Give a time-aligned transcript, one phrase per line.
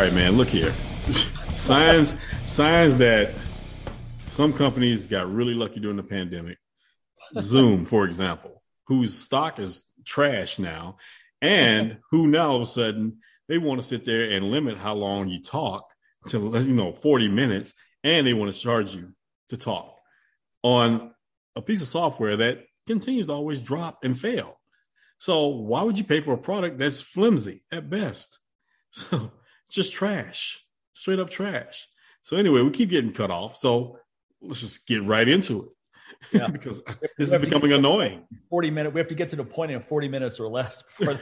[0.00, 0.38] All right, man.
[0.38, 0.74] Look here.
[1.54, 2.14] signs,
[2.46, 3.34] signs that
[4.18, 6.56] some companies got really lucky during the pandemic.
[7.38, 10.96] Zoom, for example, whose stock is trash now,
[11.42, 14.94] and who now all of a sudden they want to sit there and limit how
[14.94, 15.84] long you talk
[16.28, 19.12] to you know 40 minutes, and they want to charge you
[19.50, 19.98] to talk
[20.62, 21.14] on
[21.56, 24.58] a piece of software that continues to always drop and fail.
[25.18, 28.38] So why would you pay for a product that's flimsy at best?
[28.92, 29.30] So
[29.70, 31.86] it's just trash, straight up trash.
[32.22, 33.56] So anyway, we keep getting cut off.
[33.56, 34.00] So
[34.42, 35.68] let's just get right into it.
[36.32, 36.48] Yeah.
[36.48, 36.82] because
[37.16, 38.26] this is becoming annoying.
[38.50, 38.92] 40 minutes.
[38.92, 41.18] We have to get to the point in 40 minutes or less before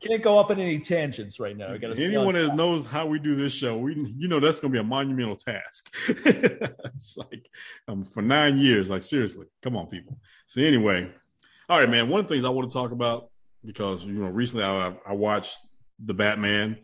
[0.00, 1.74] can't go off on any tangents right now.
[1.74, 4.84] Anyone that knows how we do this show, we you know that's gonna be a
[4.84, 5.94] monumental task.
[6.08, 7.50] it's like
[7.86, 10.16] um, for nine years, like seriously, come on, people.
[10.46, 11.10] So anyway,
[11.68, 12.08] all right, man.
[12.08, 13.28] One of the things I want to talk about
[13.62, 15.58] because you know recently I, I watched
[15.98, 16.78] the Batman.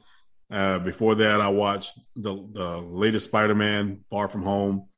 [0.50, 4.88] Uh, before that, I watched the the latest Spider Man, Far From Home.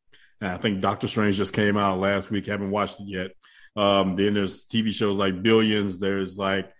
[0.40, 2.46] And I think Doctor Strange just came out last week.
[2.46, 3.30] Haven't watched it yet.
[3.76, 5.98] Um, then there's TV shows like Billions.
[5.98, 6.72] There's like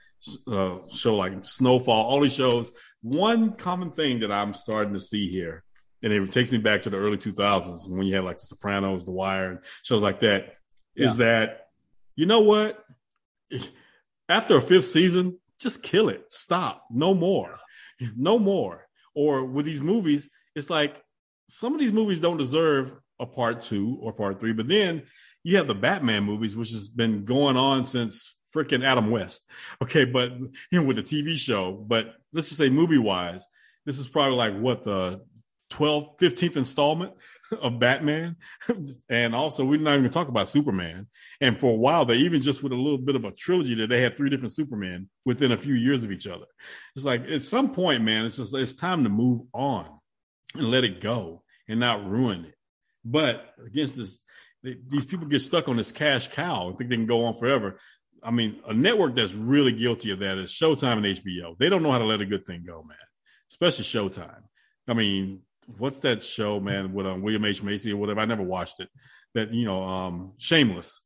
[0.46, 2.04] uh, show like Snowfall.
[2.04, 2.72] All these shows.
[3.02, 5.62] One common thing that I'm starting to see here,
[6.02, 9.04] and it takes me back to the early 2000s when you had like The Sopranos,
[9.04, 10.54] The Wire, and shows like that,
[10.94, 11.08] yeah.
[11.08, 11.68] is that
[12.16, 12.82] you know what?
[14.28, 16.24] After a fifth season, just kill it.
[16.30, 16.84] Stop.
[16.90, 17.58] No more.
[18.16, 18.86] No more.
[19.14, 20.96] Or with these movies, it's like
[21.48, 25.02] some of these movies don't deserve a part two or part three, but then
[25.42, 29.46] you have the Batman movies, which has been going on since freaking Adam West.
[29.82, 33.46] Okay, but you know, with the TV show, but let's just say movie wise,
[33.84, 35.20] this is probably like what the
[35.70, 37.12] 12th, 15th installment
[37.60, 38.36] of Batman.
[39.08, 41.06] and also, we're not even going to talk about Superman.
[41.40, 43.88] And for a while, they even just with a little bit of a trilogy that
[43.88, 46.46] they had three different Supermen within a few years of each other.
[46.96, 49.86] It's like at some point, man, it's just it's time to move on
[50.54, 52.54] and let it go and not ruin it.
[53.04, 54.18] But against this,
[54.62, 57.34] they, these people get stuck on this cash cow and think they can go on
[57.34, 57.78] forever.
[58.22, 61.58] I mean, a network that's really guilty of that is Showtime and HBO.
[61.58, 62.96] They don't know how to let a good thing go, man.
[63.50, 64.42] Especially Showtime.
[64.88, 65.42] I mean,
[65.78, 68.20] what's that show, man, with um, William H Macy or whatever?
[68.20, 68.88] I never watched it.
[69.34, 71.00] That you know, um, Shameless.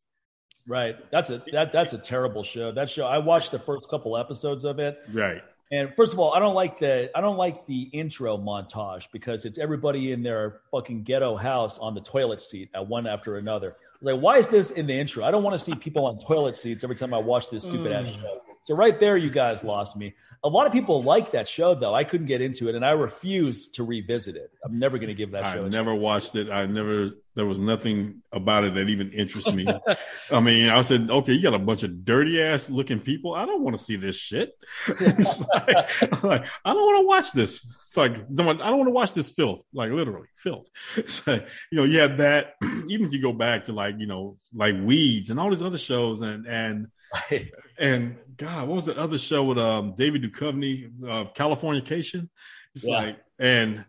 [0.67, 0.97] Right.
[1.11, 2.71] That's a that that's a terrible show.
[2.71, 4.99] That show I watched the first couple episodes of it.
[5.13, 5.43] Right.
[5.71, 9.47] And first of all, I don't like the I don't like the intro montage because
[9.47, 13.77] it's everybody in their fucking ghetto house on the toilet seat at one after another.
[14.03, 15.25] Like, why is this in the intro?
[15.25, 17.93] I don't want to see people on toilet seats every time I watch this stupid
[17.93, 18.21] ass mm.
[18.21, 18.41] show.
[18.69, 20.15] So right there, you guys lost me.
[20.45, 21.95] A lot of people like that show, though.
[21.95, 24.51] I couldn't get into it, and I refuse to revisit it.
[24.63, 25.65] I'm never going to give that I show.
[25.65, 26.51] I never watched it.
[26.51, 27.13] I never.
[27.35, 29.67] There was nothing about it that even interests me.
[30.31, 33.35] I mean, I said, okay, you got a bunch of dirty ass looking people.
[33.35, 34.53] I don't want to see this shit.
[35.01, 37.65] like, like, I don't want to watch this.
[37.85, 39.63] It's like I don't want to watch this filth.
[39.73, 40.67] Like literally filth.
[41.07, 41.41] So,
[41.73, 42.57] you know, you have that.
[42.89, 45.79] even if you go back to like you know like Weeds and all these other
[45.79, 47.51] shows and and Right.
[47.79, 52.29] And God, what was the other show with um David Duchovny, uh, Californication?
[52.75, 52.97] It's yeah.
[52.97, 53.85] like and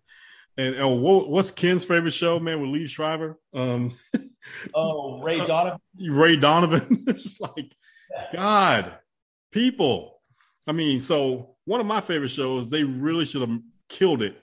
[0.60, 3.40] and oh, what, what's Ken's favorite show, man, with Liev Schreiber?
[3.54, 3.98] Um,
[4.74, 5.80] oh, Ray Donovan.
[5.98, 7.04] Ray Donovan.
[7.08, 7.74] it's just like
[8.34, 8.98] God,
[9.52, 10.22] people.
[10.68, 14.38] I mean, so one of my favorite shows, they really should have killed it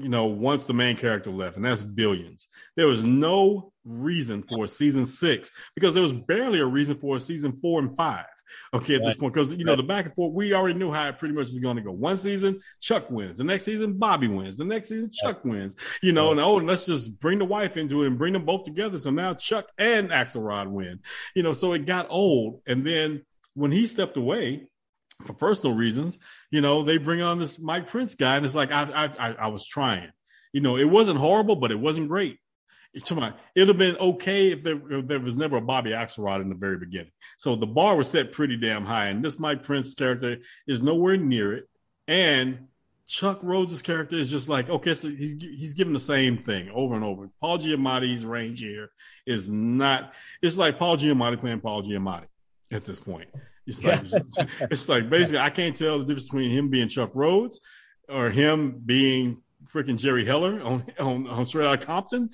[0.00, 2.48] you know, once the main character left, and that's Billions.
[2.76, 7.58] There was no reason for season six because there was barely a reason for season
[7.60, 8.26] four and five.
[8.74, 9.06] Okay, at right.
[9.06, 11.34] this point, because you know the back and forth, we already knew how it pretty
[11.34, 11.92] much is going to go.
[11.92, 13.38] One season, Chuck wins.
[13.38, 14.56] The next season, Bobby wins.
[14.56, 15.76] The next season, Chuck wins.
[16.02, 18.44] You know, and oh, and let's just bring the wife into it and bring them
[18.44, 18.98] both together.
[18.98, 21.00] So now Chuck and Axelrod win.
[21.34, 23.24] You know, so it got old, and then
[23.54, 24.68] when he stepped away,
[25.24, 26.18] for personal reasons,
[26.50, 29.46] you know, they bring on this Mike Prince guy, and it's like I I I
[29.48, 30.10] was trying.
[30.52, 32.38] You know, it wasn't horrible, but it wasn't great.
[32.92, 36.56] It'd have been okay if there, if there, was never a Bobby Axelrod in the
[36.56, 37.12] very beginning.
[37.38, 41.16] So the bar was set pretty damn high, and this Mike Prince character is nowhere
[41.16, 41.68] near it.
[42.08, 42.66] And
[43.06, 46.94] Chuck Rhoades' character is just like okay, so he's he's given the same thing over
[46.94, 47.30] and over.
[47.40, 48.90] Paul Giamatti's range here
[49.24, 50.12] is not.
[50.42, 52.26] It's like Paul Giamatti playing Paul Giamatti
[52.72, 53.28] at this point.
[53.70, 57.56] It's like it's like basically I can't tell the difference between him being Chuck Rhoades
[58.08, 62.30] or him being freaking Jerry Heller on on, on Straight Outta Compton.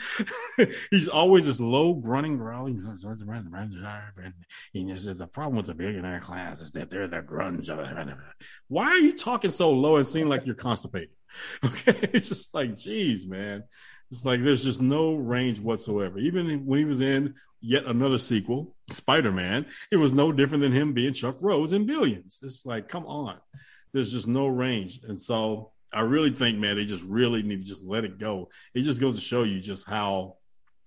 [0.90, 2.76] He's always this low, grunting, growling.
[2.78, 3.00] And
[4.72, 7.68] he says the problem with the billionaire class is that they're the grunge.
[8.68, 11.10] Why are you talking so low and seem like you're constipated?
[11.62, 13.64] Okay, it's just like, geez, man.
[14.10, 16.18] It's like there's just no range whatsoever.
[16.18, 20.72] Even when he was in yet another sequel, Spider Man, it was no different than
[20.72, 22.38] him being Chuck Rhoades in Billions.
[22.42, 23.38] It's like, come on,
[23.92, 25.00] there's just no range.
[25.04, 28.48] And so I really think, man, they just really need to just let it go.
[28.74, 30.36] It just goes to show you just how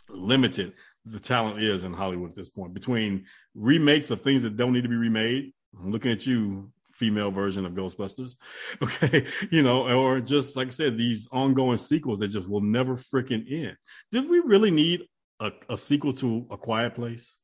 [0.08, 0.74] limited
[1.06, 3.26] the talent is in Hollywood at this point between
[3.56, 5.54] remakes of things that don't need to be remade.
[5.78, 8.36] I'm looking at you, female version of Ghostbusters.
[8.82, 9.26] Okay.
[9.52, 13.52] You know, or just like I said, these ongoing sequels that just will never freaking
[13.52, 13.78] end.
[14.12, 15.02] Did we really need
[15.40, 17.40] a, a sequel to A Quiet Place?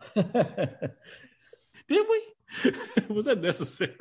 [0.14, 2.22] Did we?
[3.08, 3.94] Was that necessary?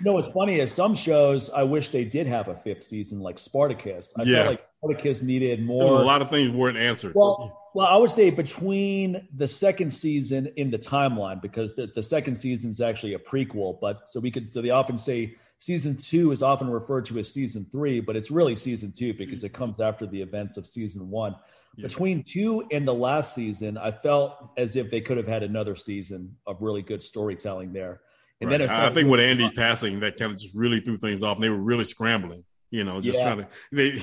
[0.00, 3.38] No, what's funny is some shows I wish they did have a fifth season, like
[3.38, 4.12] Spartacus.
[4.18, 4.36] I Yeah.
[4.38, 5.84] felt like Spartacus needed more.
[5.84, 7.14] There was a lot of things weren't answered.
[7.14, 12.02] Well, well, I would say between the second season in the timeline, because the, the
[12.02, 13.78] second season is actually a prequel.
[13.80, 17.32] But so we could, so they often say season two is often referred to as
[17.32, 19.44] season three, but it's really season two because mm.
[19.44, 21.36] it comes after the events of season one.
[21.76, 21.86] Yeah.
[21.86, 25.74] Between two and the last season, I felt as if they could have had another
[25.74, 28.02] season of really good storytelling there.
[28.40, 28.58] And Right.
[28.58, 31.44] then I think with Andy's passing, that kind of just really threw things off, and
[31.44, 32.44] they were really scrambling.
[32.70, 33.24] You know, just Yeah.
[33.24, 34.02] trying to they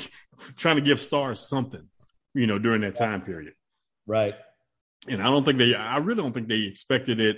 [0.55, 1.87] trying to give Starz something.
[2.33, 3.53] You know, during that time period,
[4.05, 4.35] right.
[5.07, 5.73] and I don't think they.
[5.75, 7.37] I really don't think they expected it.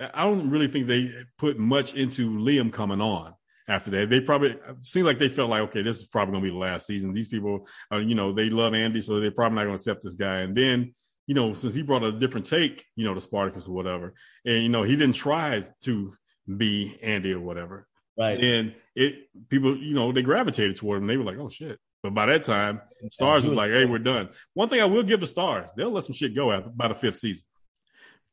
[0.00, 3.34] I don't really think they put much into Liam coming on
[3.68, 4.10] after that.
[4.10, 6.58] They probably seemed like they felt like, okay, this is probably going to be the
[6.58, 7.12] last season.
[7.12, 10.02] These people, are, you know, they love Andy, so they're probably not going to accept
[10.02, 10.38] this guy.
[10.38, 10.94] And then,
[11.26, 14.14] you know, since he brought a different take, you know, to Spartacus or whatever,
[14.44, 16.14] and you know, he didn't try to
[16.56, 17.86] be Andy or whatever.
[18.18, 18.38] Right.
[18.38, 21.06] And it people, you know, they gravitated toward him.
[21.06, 21.78] They were like, oh shit.
[22.02, 24.28] But by that time, Starz was like, hey, we're done.
[24.52, 26.94] One thing I will give the Starz, they'll let some shit go after by the
[26.94, 27.46] fifth season.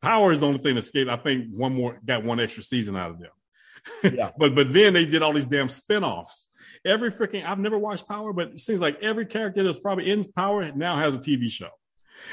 [0.01, 1.09] Power is the only thing that escaped.
[1.09, 3.31] I think one more got one extra season out of them.
[4.03, 4.31] Yeah.
[4.37, 6.45] but but then they did all these damn spinoffs.
[6.85, 10.23] Every freaking I've never watched Power, but it seems like every character that's probably in
[10.23, 11.69] Power now has a TV show.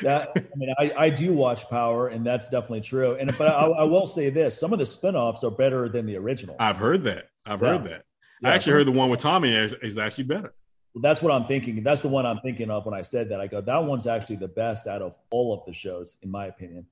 [0.03, 3.15] That I mean, I, I do watch Power, and that's definitely true.
[3.15, 6.17] And but I, I will say this: some of the spinoffs are better than the
[6.17, 6.57] original.
[6.59, 7.27] I've heard that.
[7.47, 7.69] I've Yeah.
[7.79, 8.03] heard that.
[8.43, 10.55] Yeah, I actually heard the one with Tommy is, is actually better.
[10.95, 11.83] That's what I'm thinking.
[11.83, 13.41] That's the one I'm thinking of when I said that.
[13.41, 16.47] I go, that one's actually the best out of all of the shows, in my
[16.47, 16.87] opinion.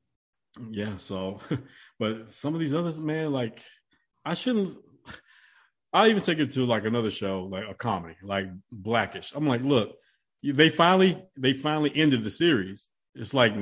[0.71, 0.97] Yeah.
[0.97, 1.41] So,
[1.99, 3.63] but some of these others, man, like
[4.27, 4.77] I shouldn't.
[5.93, 9.33] I even take it to like another show, like a comedy, like Blackish.
[9.35, 9.97] I'm like, look,
[10.43, 12.91] they finally they finally ended the series.
[13.15, 13.55] It's like,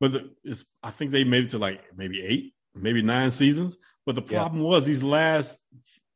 [0.00, 3.76] but the, it's I think they made it to like maybe eight, maybe nine seasons.
[4.06, 4.38] But the Yeah.
[4.38, 5.58] problem was these last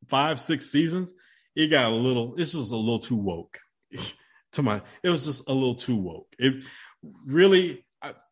[0.07, 1.13] five, six seasons,
[1.55, 2.35] it got a little.
[2.37, 3.59] It's just a little too woke.
[4.53, 6.33] to my, it was just a little too woke.
[6.39, 6.63] It
[7.25, 7.85] really,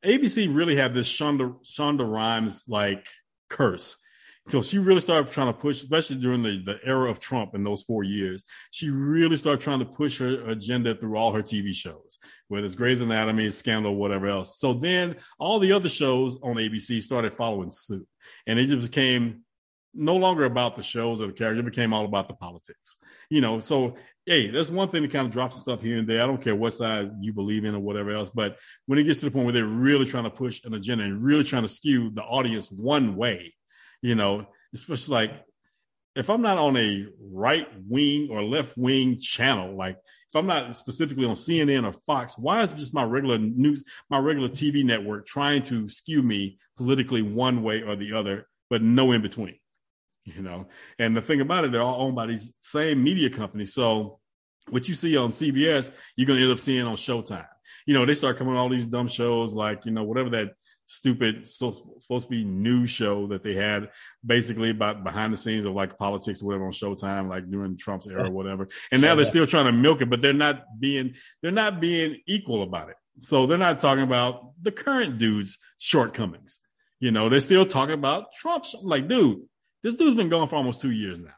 [0.04, 3.06] ABC really had this Shonda Shonda Rhimes like
[3.50, 3.98] curse
[4.46, 7.64] because she really started trying to push, especially during the, the era of Trump in
[7.64, 8.46] those four years.
[8.72, 12.76] She really started trying to push her agenda through all her TV shows, whether it's
[12.76, 14.60] Grey's Anatomy, Scandal, whatever else.
[14.60, 18.08] So then all the other shows on ABC started following suit,
[18.46, 19.42] and it just became
[19.96, 21.62] no longer about the shows or the character.
[21.62, 22.98] It became all about the politics,
[23.30, 23.60] you know.
[23.60, 26.22] So hey, that's one thing to kind of drop some stuff here and there.
[26.22, 29.20] I don't care what side you believe in or whatever else, but when it gets
[29.20, 31.70] to the point where they're really trying to push an agenda and really trying to
[31.70, 33.54] skew the audience one way,
[34.06, 35.32] you know, especially like
[36.16, 40.78] if I'm not on a right wing or left wing channel, like if I'm not
[40.78, 45.26] specifically on CNN or Fox, why is just my regular news, my regular TV network
[45.26, 49.58] trying to skew me politically one way or the other, but no in between?
[50.24, 50.68] You know,
[51.00, 53.74] and the thing about it, they're all owned by these same media companies.
[53.74, 54.20] So
[54.70, 57.48] what you see on CBS, you're gonna end up seeing on Showtime.
[57.88, 60.54] You know, they start coming all these dumb shows like, you know, whatever that
[60.86, 63.90] stupid so supposed to be news show that they had
[64.26, 68.08] basically about behind the scenes of like politics or whatever on Showtime, like during Trump's
[68.08, 68.68] era or whatever.
[68.92, 72.18] And now they're still trying to milk it, but they're not being they're not being
[72.28, 72.96] equal about it.
[73.20, 76.60] So they're not talking about the current dude's shortcomings.
[77.00, 79.44] You know, they're still talking about Trump's like, dude,
[79.84, 81.34] this dude's been gone for almost two years now.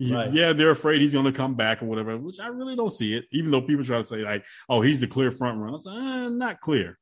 [0.00, 0.32] Right.
[0.32, 3.14] Yeah, they're afraid he's going to come back or whatever, which I really don't see
[3.14, 3.26] it.
[3.30, 5.90] Even though people try to say like, "Oh, he's the clear front runner," I say,
[5.90, 6.98] eh, not clear,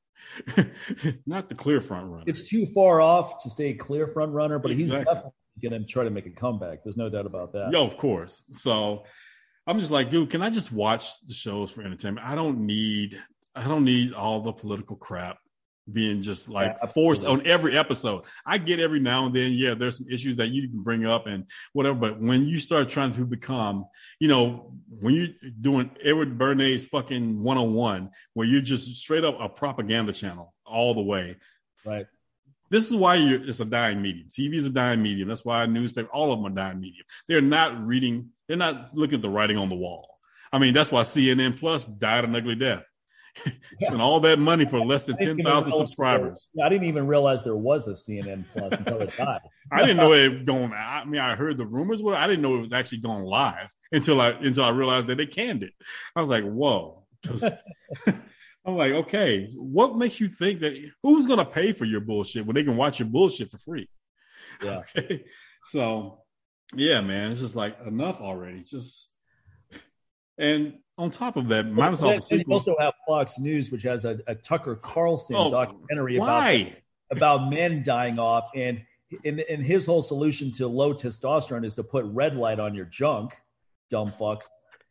[1.27, 2.25] not the clear front runner.
[2.27, 6.05] It's too far off to say clear front runner, but he's definitely going to try
[6.05, 6.83] to make a comeback.
[6.85, 7.71] There's no doubt about that.
[7.73, 8.43] Yo, of course.
[8.53, 9.05] So
[9.67, 12.27] I'm just like, dude, can I just watch the shows for entertainment?
[12.27, 13.21] I don't need,
[13.55, 15.39] I don't need all the political crap
[15.91, 18.25] being just like Yeah, forced on every episode.
[18.47, 21.27] I get every now and then, yeah, there's some issues that you can bring up
[21.27, 21.97] and whatever.
[21.99, 23.87] But when you start trying to become,
[24.21, 29.49] you know, when you're doing Edward Bernays fucking 101, where you're just straight up a
[29.49, 31.37] propaganda channel all the way,
[31.85, 32.07] Right.
[32.71, 34.29] this is why you're, it's a dying medium.
[34.29, 35.29] TV is a dying medium.
[35.29, 37.05] That's why newspaper, all of them are dying medium.
[37.27, 38.31] They're not reading.
[38.47, 40.09] They're not looking at the writing on the wall.
[40.53, 42.85] I mean, that's why CNN Plus died an ugly death.
[43.81, 46.49] Spent all that money for less than ten thousand subscribers.
[46.63, 49.41] I didn't even realize there was a CNN Plus until it died.
[49.73, 50.73] I didn't know it was going.
[50.73, 53.73] I mean, I heard the rumors, but I didn't know it was actually going live
[53.91, 55.73] until I until I realized that they canned it.
[56.15, 57.05] I was like, whoa.
[58.65, 62.47] I'm like, okay, what makes you think that who's going to pay for your bullshit
[62.47, 63.89] when they can watch your bullshit for free?
[64.63, 64.83] Yeah.
[64.97, 65.25] Okay.
[65.65, 66.21] So,
[66.75, 68.63] yeah, man, it's just like enough already.
[68.63, 69.09] Just
[70.39, 74.21] and on top of that, Microsoft well, you also have Fox News, which has a,
[74.27, 76.53] a Tucker Carlson oh, documentary why?
[76.53, 76.73] about
[77.11, 78.83] about men dying off, and
[79.25, 82.87] in, in his whole solution to low testosterone is to put red light on your
[82.87, 83.35] junk,
[83.91, 84.47] dumb fucks.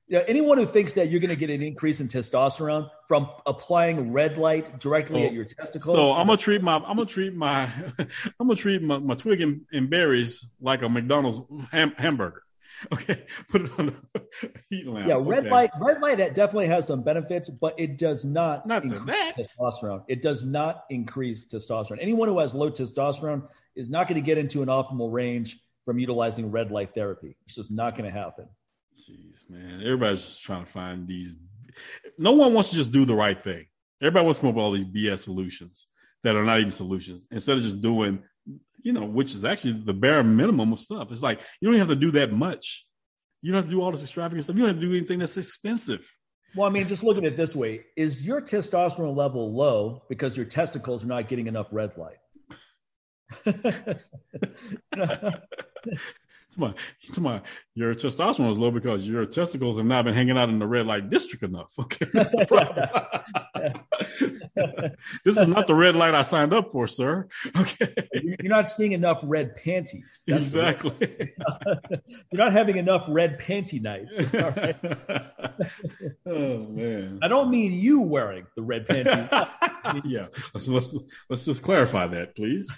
[0.08, 4.12] Yeah, anyone who thinks that you're going to get an increase in testosterone from applying
[4.12, 5.96] red light directly oh, at your testicles.
[5.96, 7.64] So I'm gonna treat my I'm gonna treat my
[7.98, 11.40] I'm gonna treat my, my twig and, and berries like a McDonald's
[11.72, 12.44] ham, hamburger.
[12.94, 15.08] Okay, put it on the heat lamp.
[15.08, 15.50] Yeah, red okay.
[15.50, 15.72] light.
[15.80, 20.04] Red light that definitely has some benefits, but it does not, not increase testosterone.
[20.08, 22.00] It does not increase testosterone.
[22.02, 26.00] Anyone who has low testosterone is not going to get into an optimal range from
[26.00, 27.38] utilizing red light therapy.
[27.46, 28.48] It's just not going to happen.
[29.00, 31.36] Jeez, man, everybody's trying to find these.
[32.18, 33.66] No one wants to just do the right thing.
[34.02, 35.88] Everybody wants to come up with all these BS solutions
[36.24, 37.26] that are not even solutions.
[37.32, 38.24] Instead of just doing
[38.84, 41.12] you know, which is actually the bare minimum of stuff.
[41.12, 42.86] It's like you don't even have to do that much.
[43.42, 44.56] You don't have to do all this extravagant stuff.
[44.56, 46.10] You don't have to do anything that's expensive.
[46.56, 50.36] Well, I mean, just look at it this way: is your testosterone level low because
[50.36, 52.18] your testicles are not getting enough red light?
[56.58, 56.74] my,
[57.20, 57.42] my,
[57.76, 60.86] your testosterone is low because your testicles have not been hanging out in the red
[60.86, 61.74] light district enough.
[61.80, 62.90] Okay, that's the problem.
[65.26, 67.28] this is not the red light I signed up for, sir.
[67.56, 70.24] Okay, you're not seeing enough red panties.
[70.28, 70.94] That's exactly.
[71.90, 72.02] you're
[72.34, 74.20] not having enough red panty nights.
[76.26, 77.20] oh man!
[77.22, 79.28] I don't mean you wearing the red panties.
[80.04, 80.96] yeah, let's, let's
[81.30, 82.70] let's just clarify that, please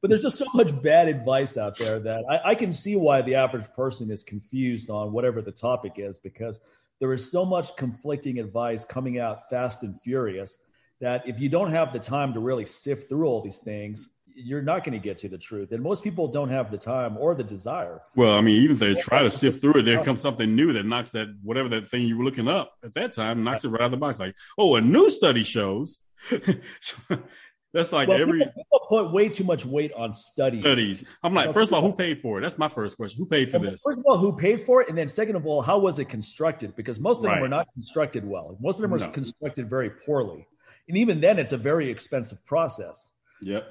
[0.00, 3.22] but there's just so much bad advice out there that I, I, can see why
[3.22, 6.60] the average person is confused on whatever the topic is because
[7.00, 10.58] there is so much conflicting advice coming out fast and furious
[11.00, 14.62] that if you don't have the time to really sift through all these things you're
[14.62, 15.72] not going to get to the truth.
[15.72, 18.02] And most people don't have the time or the desire.
[18.16, 20.72] Well i mean even if they try to sift through it there comes something new
[20.74, 23.68] that knocks that whatever that thing you were looking up at that time knocks it
[23.68, 24.18] right out of the box.
[24.18, 26.00] Like oh a new study shows
[27.72, 30.62] That's like well, every people, people, put way too much weight on studies.
[30.62, 31.04] Studies.
[31.22, 32.42] I'm like, first of all, who paid for it?
[32.42, 33.18] That's my first question.
[33.18, 33.80] Who paid for this?
[33.84, 36.06] First of all, who paid for it, and then second of all, how was it
[36.06, 36.74] constructed?
[36.74, 37.42] Because most of them right.
[37.42, 38.56] were not constructed well.
[38.60, 39.08] Most of them were no.
[39.10, 40.46] constructed very poorly,
[40.88, 43.12] and even then, it's a very expensive process.
[43.40, 43.64] Yep.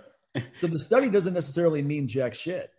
[0.59, 2.71] so the study doesn't necessarily mean jack shit,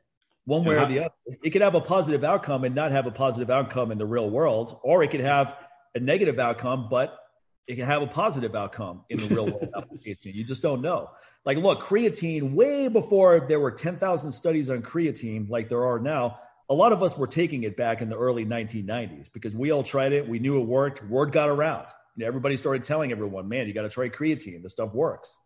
[0.47, 1.15] one way or the other.
[1.43, 4.31] It could have a positive outcome and not have a positive outcome in the real
[4.31, 5.55] world, or it could have
[5.95, 7.19] a negative outcome, but
[7.67, 10.33] it can have a positive outcome in the real world application.
[10.35, 11.11] You just don't know.
[11.45, 16.39] Like, look, creatine, way before there were 10,000 studies on creatine like there are now,
[16.69, 19.83] a lot of us were taking it back in the early 1990s because we all
[19.83, 20.29] tried it.
[20.29, 21.05] We knew it worked.
[21.05, 21.87] Word got around.
[22.23, 24.63] Everybody started telling everyone, man, you got to try creatine.
[24.63, 25.39] This stuff works.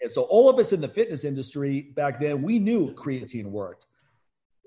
[0.00, 3.86] And so, all of us in the fitness industry back then, we knew creatine worked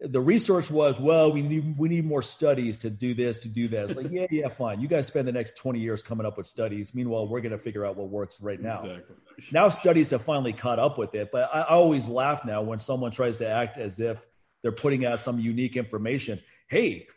[0.02, 3.68] the research was, well, we need we need more studies to do this, to do
[3.68, 3.98] this.
[3.98, 4.80] Like, yeah, yeah, fine.
[4.80, 6.94] You guys spend the next 20 years coming up with studies.
[6.94, 8.84] Meanwhile, we're gonna figure out what works right now.
[8.84, 9.16] Exactly.
[9.52, 11.30] Now studies have finally caught up with it.
[11.32, 14.20] But I, I always laugh now when someone tries to act as if
[14.62, 16.40] they're putting out some unique information.
[16.68, 17.08] Hey,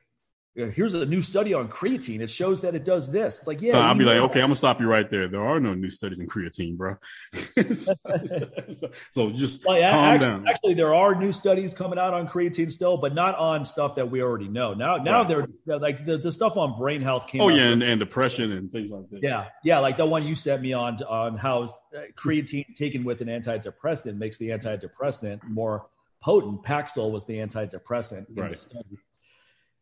[0.54, 2.20] here's a new study on creatine.
[2.20, 3.38] It shows that it does this.
[3.38, 3.78] It's like, yeah.
[3.78, 4.22] Uh, I'll be like, that.
[4.24, 5.28] okay, I'm gonna stop you right there.
[5.28, 6.96] There are no new studies in creatine, bro.
[7.74, 10.48] so, so, just calm actually, down.
[10.48, 14.10] Actually, there are new studies coming out on creatine still, but not on stuff that
[14.10, 14.74] we already know.
[14.74, 15.46] Now, now right.
[15.66, 17.40] they're like the, the stuff on brain health came.
[17.40, 19.22] Oh yeah, and, and, depression and things like that.
[19.22, 21.68] Yeah, yeah, like the one you sent me on on how uh,
[22.16, 25.86] creatine taken with an antidepressant makes the antidepressant more
[26.20, 26.62] potent.
[26.64, 28.50] Paxil was the antidepressant in right.
[28.50, 28.98] the study.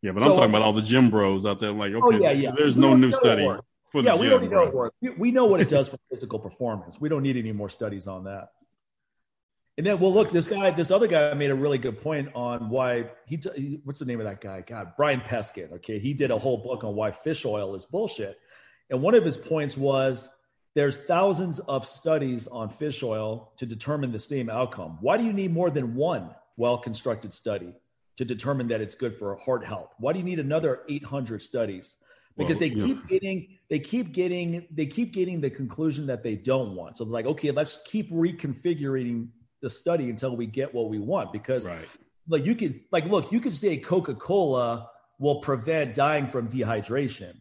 [0.03, 1.73] Yeah, but so, I'm talking about all the gym bros out there.
[1.73, 2.51] Like, oh, okay, oh, yeah, yeah.
[2.57, 3.45] there's we no new study
[3.91, 4.15] for the gym.
[4.15, 4.97] yeah, we already know it works.
[5.01, 7.01] We, we know what it does for physical performance.
[7.01, 8.51] We don't need any more studies on that.
[9.77, 12.69] And then, well, look, this guy, this other guy made a really good point on
[12.69, 14.61] why he, t- what's the name of that guy?
[14.61, 15.73] God, Brian Peskin.
[15.75, 16.01] Okay.
[16.01, 18.39] He did a whole book on why fish oil is bullshit.
[18.91, 20.31] And one of his points was
[20.75, 24.99] there's thousands of studies on fish oil to determine the same outcome.
[25.01, 27.73] Why do you need more than one well constructed study?
[28.19, 29.95] To determine that it's good for heart health?
[29.99, 31.97] Why do you need another 800 studies?
[32.37, 33.09] Because well, they keep yeah.
[33.09, 36.97] getting they keep getting they keep getting the conclusion that they don't want.
[36.97, 39.29] So it's like, okay, let's keep reconfiguring
[39.61, 41.33] the study until we get what we want.
[41.33, 41.89] Because right.
[42.29, 47.41] like you could like look, you could say Coca-Cola will prevent dying from dehydration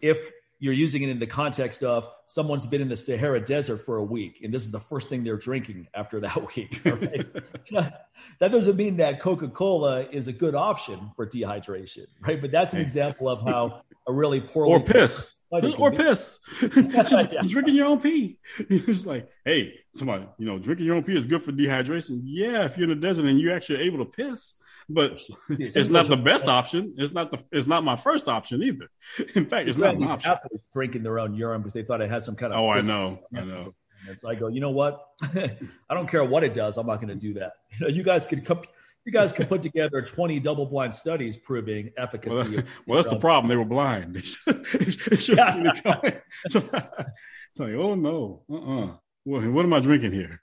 [0.00, 0.18] if
[0.60, 4.04] you're using it in the context of someone's been in the Sahara Desert for a
[4.04, 6.80] week, and this is the first thing they're drinking after that week.
[6.84, 7.26] Right?
[8.38, 12.40] that doesn't mean that Coca Cola is a good option for dehydration, right?
[12.40, 17.86] But that's an example of how a really poor or piss or piss drinking your
[17.86, 18.38] own pee.
[18.58, 22.20] It's like, hey, somebody, you know, drinking your own pee is good for dehydration.
[22.24, 24.54] Yeah, if you're in the desert and you're actually able to piss,
[24.92, 26.94] but it's not the best option.
[26.96, 27.38] It's not the.
[27.52, 28.88] It's not my first option either.
[29.34, 30.34] In fact, it's not an option.
[30.72, 32.58] Drinking their own urine because they thought it had some kind of.
[32.58, 33.20] Oh, I know.
[33.34, 33.74] I know.
[34.16, 35.04] So I go, you know what?
[35.22, 36.78] I don't care what it does.
[36.78, 37.52] I'm not going to do that.
[37.78, 38.62] You, know, you guys could come.
[39.04, 42.56] You guys can put together 20 double-blind studies proving efficacy.
[42.56, 43.48] Well, well that's the problem.
[43.48, 44.14] They were blind.
[44.14, 46.20] They should have seen it coming.
[46.48, 48.96] So, it's like, oh no, uh-uh.
[49.24, 50.42] What, what am I drinking here?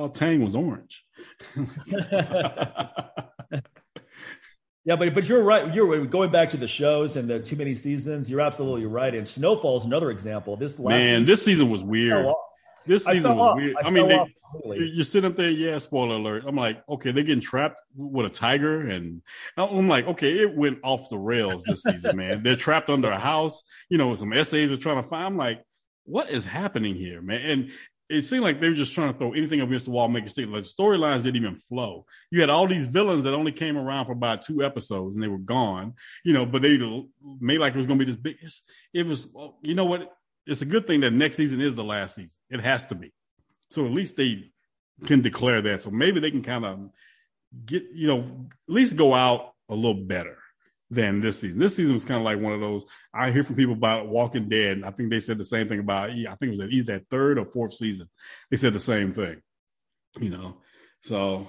[0.00, 1.04] Thought Tang was orange.
[4.84, 5.72] yeah, but but you're right.
[5.74, 8.30] You're going back to the shows and the too many seasons.
[8.30, 9.14] You're absolutely right.
[9.14, 10.56] And Snowfall is another example.
[10.56, 12.26] This man, season, this season was weird.
[12.86, 13.56] This season was off.
[13.56, 13.76] weird.
[13.84, 14.24] I, I mean, they,
[14.78, 15.50] you're sitting up there.
[15.50, 16.44] Yeah, spoiler alert.
[16.46, 19.20] I'm like, okay, they're getting trapped with a tiger, and
[19.58, 22.42] I'm like, okay, it went off the rails this season, man.
[22.42, 23.62] They're trapped under a house.
[23.90, 25.26] You know, some essays are trying to find.
[25.26, 25.62] I'm like,
[26.04, 27.42] what is happening here, man?
[27.42, 27.70] And
[28.10, 30.30] it seemed like they were just trying to throw anything against the wall, make it
[30.30, 30.48] stick.
[30.48, 32.06] Like the storylines didn't even flow.
[32.30, 35.28] You had all these villains that only came around for about two episodes and they
[35.28, 36.76] were gone, you know, but they
[37.40, 38.36] made like it was going to be this big.
[38.92, 39.28] It was,
[39.62, 40.12] you know what?
[40.44, 42.36] It's a good thing that next season is the last season.
[42.50, 43.12] It has to be.
[43.70, 44.50] So at least they
[45.06, 45.80] can declare that.
[45.80, 46.90] So maybe they can kind of
[47.64, 50.36] get, you know, at least go out a little better
[50.90, 51.58] than this season.
[51.58, 52.84] This season was kind of like one of those.
[53.14, 54.82] I hear from people about Walking Dead.
[54.84, 56.10] I think they said the same thing about.
[56.10, 58.08] I think it was either that third or fourth season.
[58.50, 59.40] They said the same thing.
[60.18, 60.56] You know,
[61.00, 61.46] so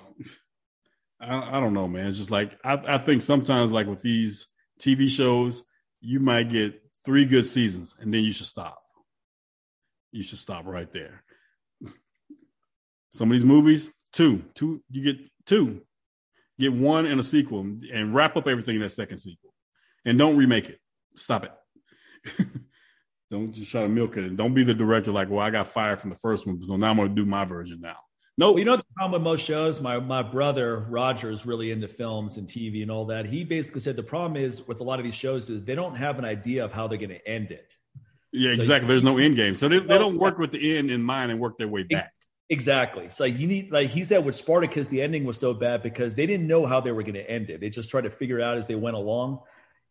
[1.20, 2.08] I, I don't know, man.
[2.08, 4.48] It's just like I, I think sometimes, like with these
[4.80, 5.64] TV shows,
[6.00, 8.82] you might get three good seasons and then you should stop.
[10.12, 11.24] You should stop right there.
[13.12, 15.82] Some of these movies, two, two, you get two,
[16.62, 19.54] get one and a sequel and wrap up everything in that second sequel.
[20.06, 20.80] And don't remake it.
[21.16, 22.48] Stop it.
[23.32, 24.24] don't just try to milk it.
[24.24, 26.76] And don't be the director like, well, I got fired from the first one, so
[26.78, 27.98] now I'm going to do my version now.
[28.38, 28.60] No, nope.
[28.60, 29.82] you know the problem with most shows.
[29.82, 33.26] My my brother Roger is really into films and TV and all that.
[33.26, 35.96] He basically said the problem is with a lot of these shows is they don't
[35.96, 37.76] have an idea of how they're going to end it.
[38.32, 38.88] Yeah, so exactly.
[38.88, 41.40] There's no end game, so they, they don't work with the end in mind and
[41.40, 42.14] work their way back.
[42.52, 43.10] Exactly.
[43.10, 46.16] So like you need like he said with Spartacus, the ending was so bad because
[46.16, 47.62] they didn't know how they were going to end it.
[47.62, 49.40] They just tried to figure it out as they went along.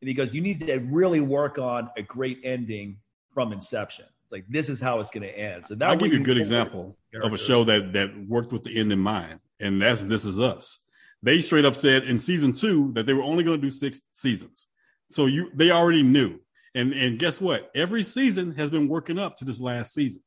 [0.03, 2.99] And he goes, you need to really work on a great ending
[3.33, 4.05] from inception.
[4.31, 5.69] Like this is how it's going to end.
[5.69, 8.79] So I'll give you a good example of a show that that worked with the
[8.79, 10.81] end in mind, and that's This Is Us.
[11.23, 14.03] They straight up said in season two that they were only going to do six
[14.13, 14.67] seasons.
[15.09, 16.39] So you they already knew.
[16.75, 17.71] And and guess what?
[17.75, 20.23] Every season has been working up to this last season